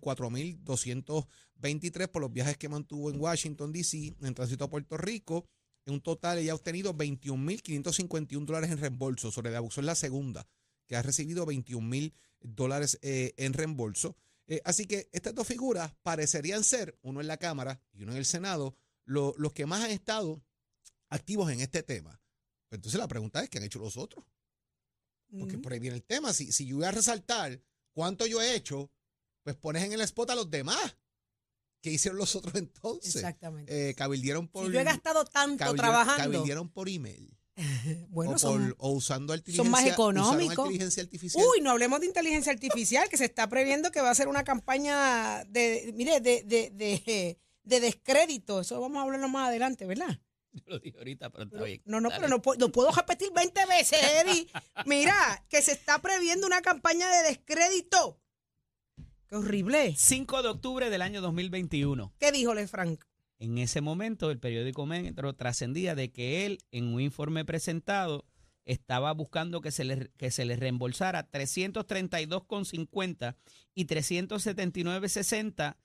4.223 1.60 2.08
por 2.08 2.22
los 2.22 2.32
viajes 2.32 2.56
que 2.56 2.68
mantuvo 2.68 3.10
en 3.10 3.20
Washington, 3.20 3.72
D.C., 3.72 4.14
en 4.20 4.34
tránsito 4.34 4.64
a 4.64 4.70
Puerto 4.70 4.96
Rico. 4.96 5.46
En 5.86 5.94
un 5.94 6.00
total, 6.00 6.38
ella 6.38 6.52
ha 6.52 6.54
obtenido 6.54 6.94
21.551 6.94 8.44
dólares 8.44 8.70
en 8.70 8.78
reembolso. 8.78 9.30
Sobre 9.30 9.50
la 9.50 9.60
es 9.60 9.76
la 9.78 9.94
segunda, 9.94 10.46
que 10.86 10.96
ha 10.96 11.02
recibido 11.02 11.46
21.000 11.46 12.12
dólares 12.40 12.98
eh, 13.02 13.34
en 13.36 13.52
reembolso. 13.52 14.16
Eh, 14.46 14.60
así 14.64 14.86
que 14.86 15.08
estas 15.12 15.34
dos 15.34 15.46
figuras 15.46 15.92
parecerían 16.02 16.64
ser, 16.64 16.98
uno 17.02 17.20
en 17.20 17.26
la 17.26 17.36
Cámara 17.36 17.80
y 17.92 18.02
uno 18.02 18.12
en 18.12 18.18
el 18.18 18.24
Senado, 18.24 18.74
lo- 19.04 19.34
los 19.38 19.52
que 19.52 19.66
más 19.66 19.82
han 19.84 19.90
estado 19.90 20.42
activos 21.10 21.50
en 21.50 21.60
este 21.60 21.82
tema. 21.82 22.20
Pues 22.68 22.78
Entonces 22.78 22.98
la 22.98 23.08
pregunta 23.08 23.42
es, 23.42 23.48
¿qué 23.50 23.58
han 23.58 23.64
hecho 23.64 23.78
los 23.78 23.96
otros? 23.96 24.24
Porque 25.38 25.54
Ujú. 25.56 25.62
por 25.62 25.72
ahí 25.72 25.78
viene 25.78 25.96
el 25.96 26.02
tema. 26.04 26.32
Si, 26.32 26.52
si 26.52 26.66
yo 26.66 26.76
voy 26.76 26.84
a 26.86 26.90
resaltar 26.90 27.60
cuánto 27.92 28.26
yo 28.26 28.40
he 28.40 28.54
hecho, 28.54 28.90
pues 29.42 29.56
pones 29.56 29.82
en 29.84 29.92
el 29.92 30.00
spot 30.02 30.30
a 30.30 30.34
los 30.34 30.50
demás. 30.50 30.96
¿Qué 31.80 31.90
hicieron 31.92 32.18
los 32.18 32.34
otros 32.34 32.54
entonces? 32.56 33.14
Exactamente. 33.16 33.90
Eh, 33.90 33.94
cabildieron 33.94 34.48
por. 34.48 34.66
si 34.66 34.72
yo 34.72 34.80
he 34.80 34.84
gastado 34.84 35.24
tanto 35.24 35.64
cabildieron- 35.64 35.76
trabajando, 35.76 36.22
cabildieron 36.24 36.68
por 36.70 36.88
email. 36.88 37.34
bueno, 38.10 38.30
o, 38.30 38.34
por- 38.34 38.40
son, 38.40 38.74
o 38.78 38.90
usando 38.90 39.34
inteligencia, 39.34 39.70
más 39.70 39.80
usaron 39.82 39.94
económicos. 39.94 40.58
inteligencia 40.66 41.02
artificial. 41.02 41.44
Uy, 41.44 41.60
no 41.60 41.70
hablemos 41.70 42.00
de 42.00 42.06
inteligencia 42.06 42.52
artificial, 42.52 43.08
que 43.08 43.16
se 43.16 43.24
está 43.24 43.48
previendo 43.48 43.90
que 43.90 44.00
va 44.00 44.10
a 44.10 44.14
ser 44.14 44.28
una 44.28 44.44
campaña 44.44 45.44
de, 45.44 45.92
mire, 45.94 46.20
de, 46.20 46.42
de, 46.44 46.70
de, 46.70 47.38
de 47.64 47.80
descrédito. 47.80 48.60
Eso 48.60 48.80
vamos 48.80 48.98
a 48.98 49.02
hablarlo 49.02 49.28
más 49.28 49.48
adelante, 49.48 49.86
¿verdad? 49.86 50.20
Yo 50.52 50.62
lo 50.66 50.78
dije 50.78 50.98
ahorita, 50.98 51.30
pero 51.30 51.44
está 51.44 51.62
bien. 51.62 51.82
No, 51.84 52.00
no, 52.00 52.08
Dale. 52.10 52.20
pero 52.26 52.36
no, 52.44 52.54
lo 52.58 52.72
puedo 52.72 52.90
repetir 52.90 53.30
20 53.32 53.66
veces, 53.66 53.98
Eddie. 54.02 54.48
Mira, 54.86 55.44
que 55.48 55.60
se 55.62 55.72
está 55.72 56.00
previendo 56.00 56.46
una 56.46 56.62
campaña 56.62 57.08
de 57.10 57.28
descrédito. 57.28 58.20
Qué 59.28 59.36
horrible. 59.36 59.94
5 59.94 60.42
de 60.42 60.48
octubre 60.48 60.88
del 60.88 61.02
año 61.02 61.20
2021. 61.20 62.14
¿Qué 62.18 62.32
dijo 62.32 62.54
Lefranc? 62.54 63.04
En 63.38 63.58
ese 63.58 63.82
momento, 63.82 64.30
el 64.30 64.38
periódico 64.38 64.86
Metro 64.86 65.34
trascendía 65.34 65.94
de 65.94 66.10
que 66.10 66.46
él, 66.46 66.60
en 66.72 66.94
un 66.94 67.02
informe 67.02 67.44
presentado, 67.44 68.24
estaba 68.64 69.12
buscando 69.12 69.60
que 69.60 69.70
se 69.70 69.84
le, 69.84 70.08
que 70.16 70.30
se 70.30 70.46
le 70.46 70.56
reembolsara 70.56 71.30
332,50 71.30 73.36
y 73.74 73.86
379,60 73.86 75.76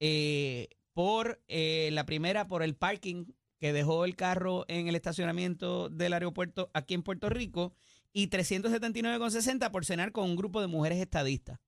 eh, 0.00 0.68
por 0.94 1.42
eh, 1.46 1.90
la 1.92 2.06
primera, 2.06 2.48
por 2.48 2.62
el 2.62 2.74
parking 2.74 3.26
que 3.58 3.74
dejó 3.74 4.06
el 4.06 4.16
carro 4.16 4.64
en 4.68 4.88
el 4.88 4.96
estacionamiento 4.96 5.90
del 5.90 6.14
aeropuerto 6.14 6.70
aquí 6.72 6.94
en 6.94 7.02
Puerto 7.02 7.28
Rico 7.28 7.74
y 8.14 8.28
379,60 8.28 9.70
por 9.70 9.84
cenar 9.84 10.12
con 10.12 10.24
un 10.24 10.36
grupo 10.36 10.62
de 10.62 10.68
mujeres 10.68 10.98
estadistas. 10.98 11.60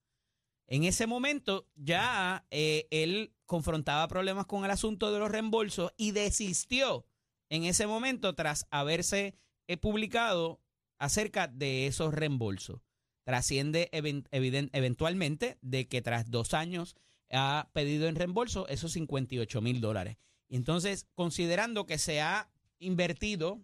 En 0.70 0.84
ese 0.84 1.06
momento 1.08 1.66
ya 1.74 2.46
eh, 2.50 2.86
él 2.90 3.34
confrontaba 3.44 4.06
problemas 4.08 4.46
con 4.46 4.64
el 4.64 4.70
asunto 4.70 5.12
de 5.12 5.18
los 5.18 5.30
reembolsos 5.30 5.92
y 5.96 6.12
desistió 6.12 7.04
en 7.48 7.64
ese 7.64 7.86
momento 7.88 8.34
tras 8.36 8.66
haberse 8.70 9.34
eh, 9.66 9.76
publicado 9.76 10.60
acerca 10.98 11.48
de 11.48 11.86
esos 11.88 12.14
reembolsos. 12.14 12.80
Trasciende 13.24 13.88
even- 13.92 14.28
eviden- 14.30 14.70
eventualmente 14.72 15.58
de 15.60 15.88
que 15.88 16.02
tras 16.02 16.30
dos 16.30 16.54
años 16.54 16.94
ha 17.32 17.68
pedido 17.72 18.06
en 18.06 18.14
reembolso 18.14 18.68
esos 18.68 18.92
58 18.92 19.60
mil 19.60 19.80
dólares. 19.80 20.16
Entonces, 20.48 21.06
considerando 21.14 21.84
que 21.86 21.98
se 21.98 22.20
ha 22.20 22.48
invertido 22.78 23.60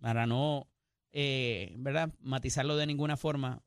para 0.00 0.26
no, 0.26 0.68
eh, 1.12 1.72
¿verdad?, 1.78 2.12
matizarlo 2.20 2.76
de 2.76 2.86
ninguna 2.86 3.16
forma, 3.16 3.62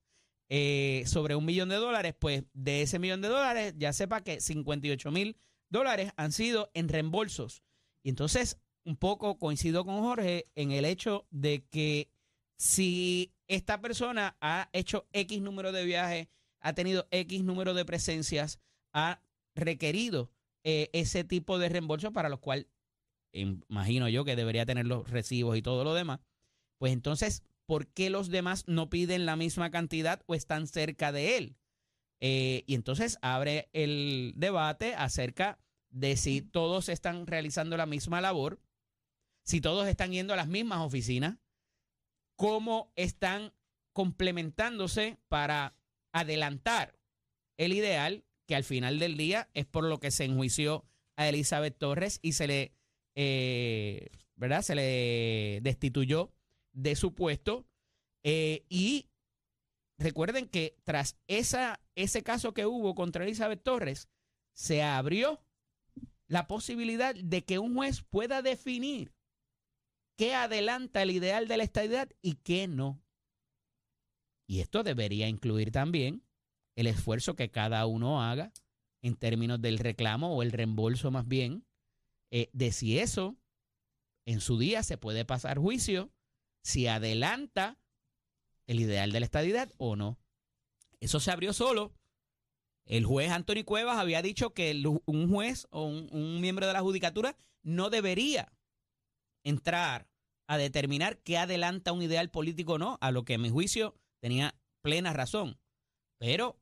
eh, 0.50 1.04
sobre 1.08 1.36
un 1.36 1.46
millón 1.46 1.70
de 1.70 1.76
dólares, 1.76 2.14
pues 2.20 2.44
de 2.54 2.82
ese 2.82 3.00
millón 3.00 3.22
de 3.22 3.30
dólares 3.30 3.74
ya 3.78 3.94
sepa 3.94 4.22
que 4.22 4.42
58 4.42 5.12
mil 5.12 5.38
dólares 5.70 6.12
han 6.18 6.32
sido 6.32 6.70
en 6.74 6.88
reembolsos. 6.90 7.64
Y 8.04 8.10
entonces, 8.10 8.60
un 8.84 8.96
poco 8.96 9.40
coincido 9.40 9.86
con 9.86 10.02
Jorge 10.02 10.48
en 10.56 10.72
el 10.72 10.86
hecho 10.86 11.26
de 11.32 11.66
que 11.66 12.10
si 12.58 13.34
esta 13.48 13.82
persona 13.82 14.38
ha 14.42 14.70
hecho 14.74 15.08
X 15.12 15.42
número 15.42 15.72
de 15.72 15.86
viajes, 15.86 16.28
ha 16.60 16.74
tenido 16.74 17.08
X 17.12 17.44
número 17.44 17.74
de 17.74 17.86
presencias, 17.86 18.60
ha 18.94 19.22
requerido 19.56 20.32
eh, 20.64 20.90
ese 20.94 21.24
tipo 21.24 21.58
de 21.60 21.70
reembolso 21.70 22.12
para 22.12 22.30
los 22.30 22.40
cuales 22.40 22.68
imagino 23.36 24.08
yo 24.10 24.24
que 24.26 24.36
debería 24.36 24.66
tener 24.66 24.86
los 24.86 25.10
recibos 25.10 25.58
y 25.58 25.62
todo 25.62 25.84
lo 25.84 25.94
demás, 25.94 26.20
pues 26.78 26.94
entonces, 26.94 27.44
¿por 27.66 27.88
qué 27.88 28.10
los 28.10 28.30
demás 28.30 28.68
no 28.68 28.90
piden 28.90 29.26
la 29.26 29.36
misma 29.36 29.72
cantidad 29.72 30.22
o 30.28 30.36
están 30.36 30.68
cerca 30.68 31.12
de 31.12 31.38
él? 31.38 31.58
Eh, 32.20 32.64
y 32.66 32.76
entonces 32.76 33.18
abre 33.22 33.70
el 33.74 34.34
debate 34.36 34.96
acerca 34.96 35.60
de 35.90 36.18
si 36.18 36.42
todos 36.42 36.90
están 36.90 37.28
realizando 37.28 37.78
la 37.78 37.86
misma 37.86 38.22
labor, 38.22 38.62
si 39.44 39.62
todos 39.62 39.88
están 39.88 40.12
yendo 40.12 40.34
a 40.34 40.38
las 40.38 40.48
mismas 40.48 40.80
oficinas, 40.80 41.38
cómo 42.36 42.92
están 42.96 43.54
complementándose 43.94 45.18
para 45.30 45.76
adelantar 46.12 47.00
el 47.58 47.74
ideal 47.74 48.26
que 48.46 48.56
al 48.56 48.64
final 48.64 49.00
del 49.00 49.18
día 49.18 49.50
es 49.54 49.66
por 49.66 49.86
lo 49.86 50.00
que 50.00 50.12
se 50.12 50.26
enjuició 50.26 50.86
a 51.16 51.30
Elizabeth 51.30 51.78
Torres 51.78 52.20
y 52.22 52.34
se 52.34 52.48
le, 52.48 52.74
eh, 53.16 54.10
¿verdad? 54.36 54.62
Se 54.62 54.76
le 54.76 55.60
destituyó 55.62 56.35
de 56.76 56.96
su 56.96 57.16
puesto. 57.16 57.66
Eh, 58.24 58.66
y 58.70 59.10
recuerden 59.98 60.48
que 60.48 60.78
tras 60.84 61.18
esa, 61.28 61.82
ese 61.96 62.22
caso 62.24 62.54
que 62.54 62.66
hubo 62.66 62.94
contra 62.94 63.24
Elizabeth 63.24 63.64
Torres, 63.64 64.10
se 64.54 64.84
abrió 64.84 65.42
la 66.28 66.48
posibilidad 66.48 67.14
de 67.16 67.44
que 67.44 67.60
un 67.60 67.76
juez 67.76 68.04
pueda 68.04 68.42
definir 68.42 69.14
qué 70.18 70.34
adelanta 70.34 71.02
el 71.02 71.12
ideal 71.12 71.48
de 71.48 71.58
la 71.58 71.64
estadidad 71.64 72.10
y 72.22 72.36
qué 72.36 72.68
no. 72.68 73.02
Y 74.48 74.60
esto 74.62 74.84
debería 74.84 75.28
incluir 75.28 75.72
también 75.72 76.24
el 76.76 76.88
esfuerzo 76.88 77.36
que 77.36 77.52
cada 77.52 77.86
uno 77.86 78.22
haga 78.22 78.54
en 79.02 79.16
términos 79.16 79.62
del 79.62 79.78
reclamo 79.78 80.36
o 80.36 80.42
el 80.42 80.52
reembolso 80.52 81.12
más 81.12 81.28
bien, 81.28 81.66
eh, 82.32 82.50
de 82.54 82.72
si 82.72 82.98
eso 82.98 83.38
en 84.26 84.42
su 84.42 84.58
día 84.58 84.82
se 84.84 84.98
puede 84.98 85.26
pasar 85.26 85.60
juicio, 85.60 86.12
si 86.66 86.88
adelanta 86.88 87.78
el 88.66 88.80
ideal 88.80 89.12
de 89.12 89.20
la 89.20 89.28
estadidad 89.28 89.72
o 89.78 89.96
no. 89.96 90.18
Eso 91.00 91.20
se 91.20 91.30
abrió 91.30 91.54
solo. 91.54 91.94
El 92.86 93.06
juez 93.06 93.30
Anthony 93.30 93.64
Cuevas 93.64 94.00
había 94.00 94.24
dicho 94.24 94.56
que 94.56 94.74
un 95.06 95.30
juez 95.30 95.68
o 95.70 95.84
un, 95.84 96.10
un 96.12 96.42
miembro 96.42 96.66
de 96.66 96.74
la 96.74 96.82
judicatura 96.82 97.38
no 97.62 97.92
debería 97.92 98.52
entrar 99.44 100.10
a 100.48 100.58
determinar 100.58 101.20
qué 101.20 101.38
adelanta 101.38 101.92
un 101.92 102.02
ideal 102.02 102.32
político 102.32 102.74
o 102.74 102.78
no, 102.80 102.98
a 103.00 103.12
lo 103.12 103.26
que 103.26 103.36
en 103.36 103.44
mi 103.44 103.52
juicio 103.52 103.96
tenía 104.20 104.60
plena 104.82 105.14
razón. 105.14 105.60
Pero 106.18 106.60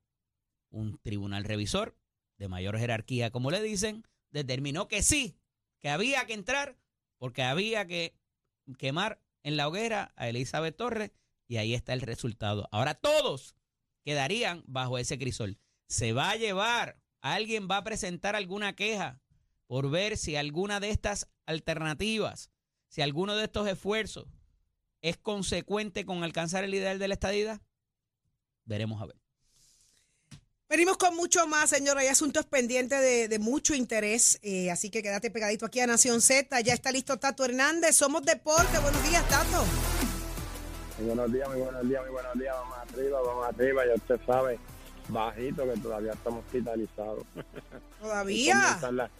un 0.69 0.97
tribunal 0.97 1.45
revisor 1.45 1.97
de 2.37 2.49
mayor 2.49 2.77
jerarquía, 2.77 3.31
como 3.31 3.51
le 3.51 3.61
dicen, 3.61 4.05
determinó 4.31 4.89
que 4.89 5.01
sí, 5.01 5.37
que 5.79 5.87
había 5.87 6.25
que 6.25 6.33
entrar 6.33 6.75
porque 7.19 7.43
había 7.43 7.87
que 7.87 8.13
quemar 8.77 9.21
en 9.43 9.57
la 9.57 9.67
hoguera 9.67 10.13
a 10.15 10.29
Elizabeth 10.29 10.75
Torres 10.75 11.11
y 11.47 11.57
ahí 11.57 11.73
está 11.73 11.93
el 11.93 12.01
resultado. 12.01 12.67
Ahora 12.71 12.95
todos 12.95 13.55
quedarían 14.03 14.63
bajo 14.65 14.97
ese 14.97 15.17
crisol. 15.17 15.59
Se 15.87 16.13
va 16.13 16.31
a 16.31 16.35
llevar, 16.35 17.01
alguien 17.21 17.67
va 17.69 17.77
a 17.77 17.83
presentar 17.83 18.35
alguna 18.35 18.75
queja 18.75 19.21
por 19.67 19.89
ver 19.89 20.17
si 20.17 20.35
alguna 20.35 20.79
de 20.79 20.89
estas 20.89 21.29
alternativas, 21.45 22.51
si 22.87 23.01
alguno 23.01 23.35
de 23.35 23.45
estos 23.45 23.67
esfuerzos 23.67 24.27
es 25.01 25.17
consecuente 25.17 26.05
con 26.05 26.23
alcanzar 26.23 26.63
el 26.63 26.73
ideal 26.73 26.99
de 26.99 27.07
la 27.07 27.13
estadía. 27.13 27.61
Veremos 28.65 29.01
a 29.01 29.07
ver. 29.07 29.22
Venimos 30.73 30.97
con 30.97 31.15
mucho 31.15 31.45
más, 31.45 31.69
señora. 31.69 32.01
Hay 32.01 32.07
asuntos 32.07 32.47
pendientes 32.47 32.99
de, 32.99 33.27
de 33.27 33.37
mucho 33.37 33.75
interés. 33.75 34.39
eh, 34.41 34.71
así 34.71 34.89
que 34.89 35.03
quédate 35.03 35.29
pegadito 35.29 35.67
aquí 35.67 35.79
a 35.81 35.85
Nación 35.85 36.19
Z. 36.19 36.59
Ya 36.61 36.73
está 36.73 36.91
listo 36.91 37.17
Tato 37.17 37.45
Hernández. 37.45 37.95
Somos 37.95 38.23
Deporte. 38.23 38.79
Buenos 38.79 39.07
días, 39.07 39.23
Tato. 39.29 39.63
Muy 40.97 41.05
buenos 41.09 41.31
días, 41.31 41.47
muy 41.47 41.59
buenos 41.61 41.87
días, 41.87 42.01
muy 42.01 42.11
buenos 42.11 42.33
días. 42.33 42.55
Vamos 42.59 42.77
arriba, 42.91 43.21
vamos 43.21 43.45
arriba. 43.49 43.83
Ya 43.85 43.93
usted 43.93 44.19
sabe, 44.25 44.59
bajito 45.09 45.63
que 45.71 45.79
todavía 45.79 46.13
estamos 46.13 46.43
hospitalizados. 46.43 47.23
Todavía. 48.01 48.79
La- 48.91 49.11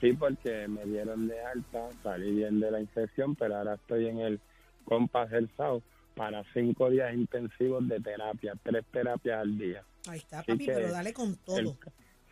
Sí, 0.00 0.14
porque 0.14 0.66
me 0.66 0.84
dieron 0.86 1.28
de 1.28 1.38
alta, 1.44 1.90
salí 2.02 2.32
bien 2.32 2.58
de 2.58 2.70
la 2.70 2.80
infección, 2.80 3.36
pero 3.36 3.56
ahora 3.58 3.74
estoy 3.74 4.08
en 4.08 4.18
el 4.18 4.40
Compass 4.86 5.30
Health 5.30 5.50
South 5.58 5.82
para 6.22 6.44
cinco 6.54 6.88
días 6.88 7.12
intensivos 7.14 7.88
de 7.88 7.98
terapia, 7.98 8.52
tres 8.62 8.84
terapias 8.92 9.40
al 9.40 9.58
día. 9.58 9.82
Ahí 10.06 10.18
está, 10.18 10.38
Así 10.38 10.52
papi, 10.52 10.66
pero 10.66 10.92
dale 10.92 11.12
con 11.12 11.34
todo. 11.38 11.76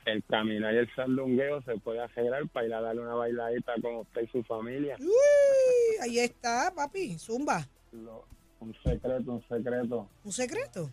el 0.05 0.25
caminar 0.27 0.73
y 0.75 0.77
el 0.77 0.95
sandungueo 0.95 1.61
se 1.63 1.77
puede 1.79 1.99
arreglar 1.99 2.49
para 2.51 2.67
ir 2.69 2.75
a 2.75 2.81
darle 2.83 3.03
una 3.03 3.15
bailadita 3.15 3.73
con 3.83 3.97
usted 3.97 4.23
y 4.23 4.27
su 4.29 4.45
familia. 4.45 4.95
Uy, 5.01 5.97
ahí 6.03 6.21
está, 6.21 6.73
papi. 6.73 7.19
Zumba. 7.19 7.67
Lo- 7.91 8.27
un 8.61 8.73
secreto, 8.85 9.33
un 9.33 9.43
secreto. 9.49 10.09
¿Un 10.23 10.33
secreto? 10.33 10.91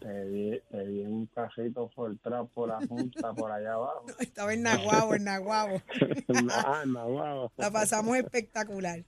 Te 0.00 0.24
di, 0.24 0.58
te 0.70 0.86
di 0.86 1.00
un 1.02 1.26
cajito 1.26 1.90
por 1.94 2.12
atrás, 2.12 2.46
por 2.54 2.68
la 2.70 2.78
junta, 2.86 3.34
por 3.34 3.52
allá 3.52 3.74
abajo. 3.74 4.06
Estaba 4.20 4.54
en 4.54 4.62
Naguabo, 4.62 5.14
en 5.14 5.24
Naguabo. 5.24 5.82
ah, 6.50 6.82
wow. 6.86 7.50
La 7.58 7.70
pasamos 7.70 8.16
espectacular. 8.16 9.04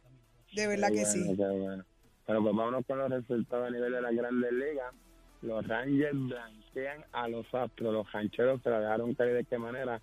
De 0.53 0.67
verdad 0.67 0.89
Qué 0.89 0.97
que 0.97 1.05
bueno, 1.05 1.13
sí. 1.25 1.37
qué 1.39 1.47
bueno. 1.59 1.85
Bueno, 2.27 2.43
pues 2.43 2.57
vámonos 2.57 2.87
con 2.87 2.99
los 2.99 3.11
resultados 3.11 3.69
a 3.69 3.71
nivel 3.71 3.93
de 3.93 4.01
las 4.01 4.15
grandes 4.15 4.53
ligas. 4.53 4.95
Los 5.43 5.67
Rangers 5.67 6.19
blanquean 6.19 7.05
a 7.13 7.29
los 7.29 7.47
Astros. 7.55 7.93
Los 7.93 8.11
rancheros 8.13 8.63
se 8.63 8.71
la 8.71 8.81
dejaron 8.81 9.15
caer 9.15 9.35
de 9.35 9.45
qué 9.45 9.59
manera. 9.59 10.01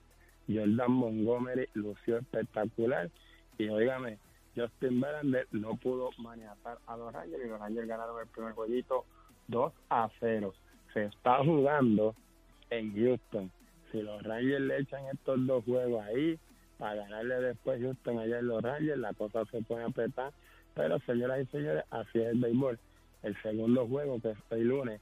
Jordan 0.47 0.91
Montgomery 0.91 1.67
lució 1.73 2.17
espectacular. 2.17 3.09
Y 3.57 3.67
óigame, 3.69 4.19
Justin 4.55 5.01
Verlander 5.01 5.47
no 5.51 5.75
pudo 5.77 6.11
maniatar 6.17 6.77
a 6.85 6.97
los 6.97 7.11
Rangers 7.13 7.43
y 7.43 7.49
los 7.49 7.59
Rangers 7.59 7.87
ganaron 7.87 8.21
el 8.21 8.27
primer 8.27 8.53
jueguito 8.53 9.05
2 9.47 9.73
a 9.89 10.09
0. 10.19 10.53
Se 10.93 11.05
está 11.05 11.43
jugando 11.43 12.15
en 12.69 12.93
Houston. 12.95 13.51
Si 13.91 14.01
los 14.01 14.21
Rangers 14.23 14.61
le 14.61 14.77
echan 14.79 15.05
estos 15.11 15.45
dos 15.47 15.63
juegos 15.65 16.03
ahí 16.05 16.39
para 16.77 16.95
ganarle 16.95 17.35
después 17.41 17.81
Houston 17.81 18.19
allá 18.19 18.39
en 18.39 18.47
los 18.47 18.61
Rangers, 18.61 18.99
la 18.99 19.13
cosa 19.13 19.45
se 19.45 19.61
puede 19.61 19.83
apretar. 19.85 20.31
Pero 20.73 20.99
señoras 20.99 21.41
y 21.41 21.45
señores, 21.47 21.83
así 21.91 22.19
es 22.19 22.27
el 22.27 22.39
béisbol. 22.39 22.79
El 23.23 23.41
segundo 23.41 23.87
juego, 23.87 24.21
que 24.21 24.31
es 24.31 24.37
el 24.51 24.67
lunes, 24.67 25.01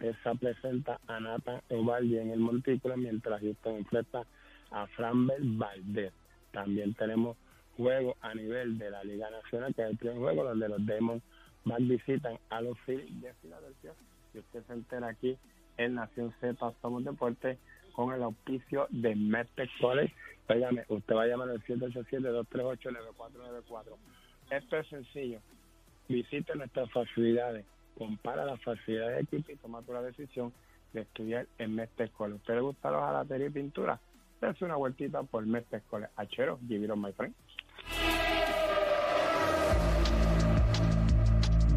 esa 0.00 0.34
presenta 0.34 1.00
a 1.06 1.20
Nathan 1.20 1.60
Eovaldi 1.68 2.18
en 2.18 2.30
el 2.30 2.38
montículo, 2.38 2.96
mientras 2.96 3.40
Houston 3.40 3.76
enfrenta 3.76 4.24
a 4.70 4.86
Framber 4.88 5.40
Valdez. 5.42 6.12
También 6.52 6.94
tenemos 6.94 7.36
juego 7.76 8.16
a 8.20 8.34
nivel 8.34 8.78
de 8.78 8.90
la 8.90 9.02
Liga 9.04 9.30
Nacional, 9.30 9.74
que 9.74 9.82
es 9.82 9.90
el 9.90 9.96
primer 9.96 10.18
juego 10.18 10.44
donde 10.44 10.68
los 10.68 10.84
Demons 10.86 11.22
más 11.64 11.78
visitan 11.86 12.38
a 12.50 12.60
los 12.60 12.78
Phillies 12.80 13.20
de 13.20 13.34
Filadelfia. 13.34 13.92
Y 14.34 14.38
usted 14.38 14.62
se 14.66 14.72
entera 14.72 15.08
aquí 15.08 15.36
en 15.76 15.94
Nación 15.94 16.34
Z 16.40 16.72
Somos 16.80 17.04
Deportes 17.04 17.58
con 17.92 18.14
el 18.14 18.22
auspicio 18.22 18.86
de 18.90 19.16
Medtech 19.16 19.70
College. 19.80 20.14
Usted 20.88 21.14
va 21.14 21.22
a 21.22 21.26
llamar 21.26 21.50
al 21.50 21.62
787-238-9494. 21.64 23.96
Esto 24.50 24.76
es 24.76 24.86
sencillo. 24.88 25.40
Visite 26.08 26.54
nuestras 26.54 26.90
facilidades, 26.90 27.66
compara 27.96 28.44
las 28.44 28.62
facilidades 28.62 29.16
de 29.16 29.22
equipo 29.22 29.52
y 29.52 29.56
toma 29.56 29.82
tu 29.82 29.92
la 29.92 30.02
decisión 30.02 30.52
de 30.92 31.02
estudiar 31.02 31.46
en 31.58 31.74
Medtech 31.74 32.12
College. 32.12 32.36
¿Usted 32.36 32.54
le 32.54 32.60
gusta 32.62 32.90
la 32.90 33.00
jalatería 33.00 33.48
y 33.48 33.50
pintura? 33.50 34.00
Dense 34.40 34.64
una 34.64 34.76
vueltita 34.76 35.22
por 35.22 35.44
Medtech 35.44 35.84
College. 35.88 36.12
Achero, 36.16 36.58
give 36.66 36.84
it 36.84 36.90
on 36.90 37.00
my 37.00 37.12
friend. 37.12 37.34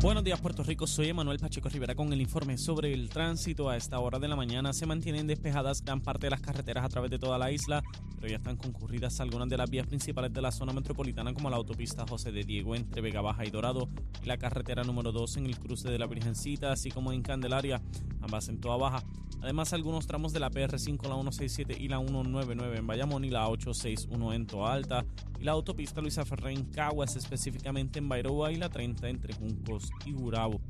Buenos 0.02 0.24
días 0.24 0.42
Puerto 0.42 0.64
Rico, 0.64 0.88
soy 0.88 1.10
Emanuel 1.10 1.38
Pacheco 1.38 1.70
Rivera 1.70 1.94
con 1.94 2.12
el 2.12 2.20
informe 2.20 2.58
sobre 2.58 2.92
el 2.92 3.08
tránsito. 3.08 3.70
A 3.70 3.78
esta 3.78 4.00
hora 4.00 4.18
de 4.18 4.28
la 4.28 4.36
mañana 4.36 4.74
se 4.74 4.88
mantienen 4.88 5.28
despejadas 5.28 5.84
gran 5.84 6.02
parte 6.02 6.26
de 6.26 6.32
las 6.32 6.42
carreteras 6.42 6.84
a 6.84 6.90
través 6.90 7.12
de 7.12 7.20
toda 7.20 7.38
la 7.38 7.52
isla, 7.52 7.84
pero 8.16 8.28
ya 8.28 8.38
están 8.38 8.58
concurridas 8.58 9.20
algunas 9.20 9.48
de 9.48 9.58
las 9.58 9.70
vías 9.70 9.86
principales 9.86 10.34
de 10.34 10.42
la 10.42 10.52
zona 10.52 10.74
metropolitana 10.74 11.36
como 11.36 11.52
la 11.52 11.58
autopista 11.58 12.04
José 12.10 12.32
de 12.32 12.44
Diego 12.44 12.76
entre 12.76 13.00
Vega 13.00 13.22
Baja 13.22 13.46
y 13.46 13.52
Dorado 13.52 13.90
y 14.24 14.26
la 14.26 14.38
carretera 14.38 14.84
número 14.84 15.12
2 15.12 15.38
en 15.38 15.46
el 15.46 15.60
cruce 15.60 15.92
de 15.92 16.00
la 16.00 16.08
Virgencita, 16.08 16.72
así 16.72 16.90
como 16.90 17.12
en 17.12 17.22
Candelaria. 17.22 17.80
Ambas 18.22 18.50
en 18.50 18.60
toda 18.60 18.78
baja. 18.78 19.04
Además, 19.42 19.74
algunos 19.74 20.06
tramos 20.06 20.34
de 20.34 20.40
la 20.40 20.52
PR5, 20.52 21.02
la 21.08 21.16
167 21.16 21.76
y 21.80 21.88
la 21.88 21.98
199 21.98 22.78
en 22.78 22.88
Bayamón 22.88 23.26
y 23.26 23.30
la 23.30 23.48
861 23.50 24.34
en 24.34 24.46
Toa 24.46 24.74
Alta 24.74 25.04
y 25.40 25.44
la 25.44 25.54
autopista 25.54 26.00
Luisa 26.02 26.26
Ferré 26.26 26.54
en 26.54 26.66
Caguas, 26.66 27.16
específicamente 27.16 28.00
en 28.00 28.08
Bairoa 28.08 28.52
y 28.52 28.58
la 28.58 28.70
30 28.70 29.10
entre 29.10 29.34
Juncos 29.34 29.90
y 30.06 30.12
Gurabo. 30.12 30.62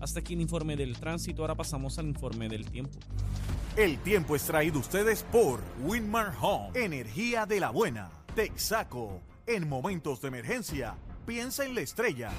Hasta 0.00 0.20
aquí 0.20 0.34
el 0.34 0.42
informe 0.42 0.76
del 0.76 0.98
tránsito, 0.98 1.42
ahora 1.42 1.54
pasamos 1.54 1.98
al 1.98 2.06
informe 2.06 2.48
del 2.48 2.70
tiempo. 2.70 2.98
El 3.76 3.98
tiempo 3.98 4.36
es 4.36 4.42
traído 4.42 4.78
ustedes 4.78 5.22
por 5.22 5.60
Winmar 5.84 6.34
Home, 6.40 6.70
energía 6.74 7.46
de 7.46 7.60
la 7.60 7.70
buena. 7.70 8.10
Texaco, 8.34 9.20
en 9.46 9.68
momentos 9.68 10.20
de 10.20 10.28
emergencia, 10.28 10.96
piensa 11.26 11.64
en 11.64 11.74
la 11.74 11.80
estrella. 11.80 12.30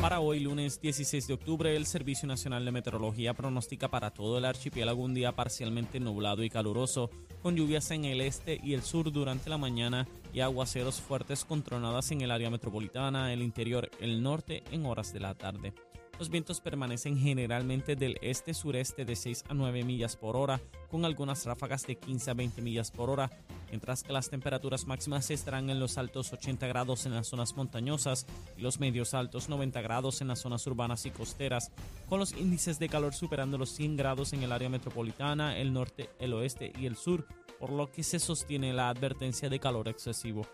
Para 0.00 0.20
hoy, 0.20 0.38
lunes 0.38 0.80
16 0.80 1.26
de 1.26 1.34
octubre, 1.34 1.74
el 1.74 1.84
Servicio 1.84 2.28
Nacional 2.28 2.64
de 2.64 2.70
Meteorología 2.70 3.34
pronostica 3.34 3.88
para 3.88 4.12
todo 4.12 4.38
el 4.38 4.44
archipiélago 4.44 5.02
un 5.02 5.12
día 5.12 5.32
parcialmente 5.32 5.98
nublado 5.98 6.44
y 6.44 6.50
caluroso, 6.50 7.10
con 7.42 7.56
lluvias 7.56 7.90
en 7.90 8.04
el 8.04 8.20
este 8.20 8.60
y 8.62 8.74
el 8.74 8.82
sur 8.82 9.10
durante 9.10 9.50
la 9.50 9.58
mañana 9.58 10.06
y 10.32 10.38
aguaceros 10.38 11.00
fuertes 11.00 11.44
con 11.44 11.62
tronadas 11.62 12.12
en 12.12 12.20
el 12.20 12.30
área 12.30 12.48
metropolitana, 12.48 13.32
el 13.32 13.42
interior, 13.42 13.90
el 14.00 14.22
norte 14.22 14.62
en 14.70 14.86
horas 14.86 15.12
de 15.12 15.18
la 15.18 15.34
tarde. 15.34 15.74
Los 16.18 16.30
vientos 16.30 16.60
permanecen 16.60 17.16
generalmente 17.16 17.94
del 17.94 18.18
este-sureste 18.22 19.04
de 19.04 19.14
6 19.14 19.44
a 19.50 19.54
9 19.54 19.84
millas 19.84 20.16
por 20.16 20.36
hora, 20.36 20.60
con 20.90 21.04
algunas 21.04 21.46
ráfagas 21.46 21.86
de 21.86 21.94
15 21.94 22.32
a 22.32 22.34
20 22.34 22.60
millas 22.60 22.90
por 22.90 23.08
hora, 23.08 23.30
mientras 23.68 24.02
que 24.02 24.12
las 24.12 24.28
temperaturas 24.28 24.88
máximas 24.88 25.30
estarán 25.30 25.70
en 25.70 25.78
los 25.78 25.96
altos 25.96 26.32
80 26.32 26.66
grados 26.66 27.06
en 27.06 27.14
las 27.14 27.28
zonas 27.28 27.54
montañosas 27.54 28.26
y 28.56 28.62
los 28.62 28.80
medios 28.80 29.14
altos 29.14 29.48
90 29.48 29.80
grados 29.80 30.20
en 30.20 30.26
las 30.26 30.40
zonas 30.40 30.66
urbanas 30.66 31.06
y 31.06 31.12
costeras, 31.12 31.70
con 32.08 32.18
los 32.18 32.32
índices 32.32 32.80
de 32.80 32.88
calor 32.88 33.14
superando 33.14 33.56
los 33.56 33.70
100 33.70 33.96
grados 33.96 34.32
en 34.32 34.42
el 34.42 34.50
área 34.50 34.68
metropolitana, 34.68 35.56
el 35.56 35.72
norte, 35.72 36.10
el 36.18 36.34
oeste 36.34 36.72
y 36.80 36.86
el 36.86 36.96
sur, 36.96 37.28
por 37.60 37.70
lo 37.70 37.92
que 37.92 38.02
se 38.02 38.18
sostiene 38.18 38.72
la 38.72 38.88
advertencia 38.88 39.48
de 39.48 39.60
calor 39.60 39.86
excesivo. 39.86 40.44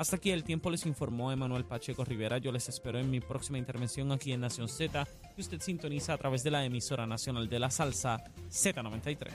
Hasta 0.00 0.16
aquí 0.16 0.30
el 0.30 0.42
tiempo 0.44 0.70
les 0.70 0.86
informó 0.86 1.30
Emanuel 1.30 1.66
Pacheco 1.66 2.06
Rivera. 2.06 2.38
Yo 2.38 2.52
les 2.52 2.70
espero 2.70 2.98
en 2.98 3.10
mi 3.10 3.20
próxima 3.20 3.58
intervención 3.58 4.10
aquí 4.12 4.32
en 4.32 4.40
Nación 4.40 4.66
Z, 4.66 5.06
que 5.34 5.42
usted 5.42 5.60
sintoniza 5.60 6.14
a 6.14 6.16
través 6.16 6.42
de 6.42 6.50
la 6.50 6.64
emisora 6.64 7.06
nacional 7.06 7.50
de 7.50 7.58
la 7.58 7.70
salsa 7.70 8.16
Z93. 8.50 9.28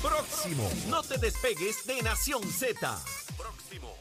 Próximo, 0.00 0.70
no 0.88 1.02
te 1.02 1.18
despegues 1.18 1.86
de 1.86 2.00
Nación 2.00 2.42
Z. 2.44 2.98
Próximo. 3.36 3.92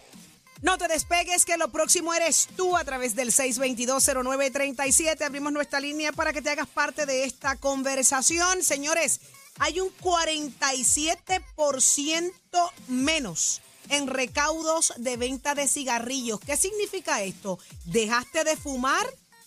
No 0.62 0.78
te 0.78 0.88
despegues, 0.88 1.43
que 1.43 1.58
lo 1.58 1.69
próximo 1.69 2.13
eres 2.13 2.47
tú 2.56 2.78
a 2.78 2.86
través 2.86 3.13
del 3.13 3.34
6220937. 3.34 5.21
Abrimos 5.21 5.51
nuestra 5.51 5.82
línea 5.82 6.13
para 6.13 6.32
que 6.32 6.41
te 6.41 6.49
hagas 6.49 6.69
parte 6.69 7.06
de 7.06 7.25
esta 7.25 7.58
conversación. 7.58 8.63
Señores, 8.63 9.19
hay 9.60 9.82
un 9.82 9.89
47% 9.97 12.71
menos 12.88 13.62
en 13.89 14.08
recaudos 14.08 14.93
de 14.98 15.17
venta 15.17 15.56
de 15.56 15.67
cigarrillos. 15.67 16.39
¿Qué 16.39 16.58
significa 16.58 17.21
esto? 17.21 17.60
¿Dejaste 17.86 18.43
de 18.43 18.56
fumar? 18.56 19.06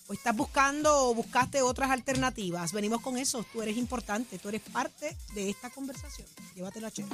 ¿O 0.08 0.14
estás 0.14 0.34
buscando 0.34 1.10
o 1.10 1.14
buscaste 1.14 1.60
otras 1.60 1.90
alternativas? 1.90 2.72
Venimos 2.72 3.02
con 3.02 3.18
eso. 3.18 3.44
Tú 3.52 3.60
eres 3.62 3.76
importante. 3.76 4.38
Tú 4.38 4.48
eres 4.48 4.62
parte 4.62 5.14
de 5.34 5.50
esta 5.50 5.68
conversación. 5.70 6.26
Llévatelo 6.54 6.86
a 6.86 6.90
Che. 6.90 7.04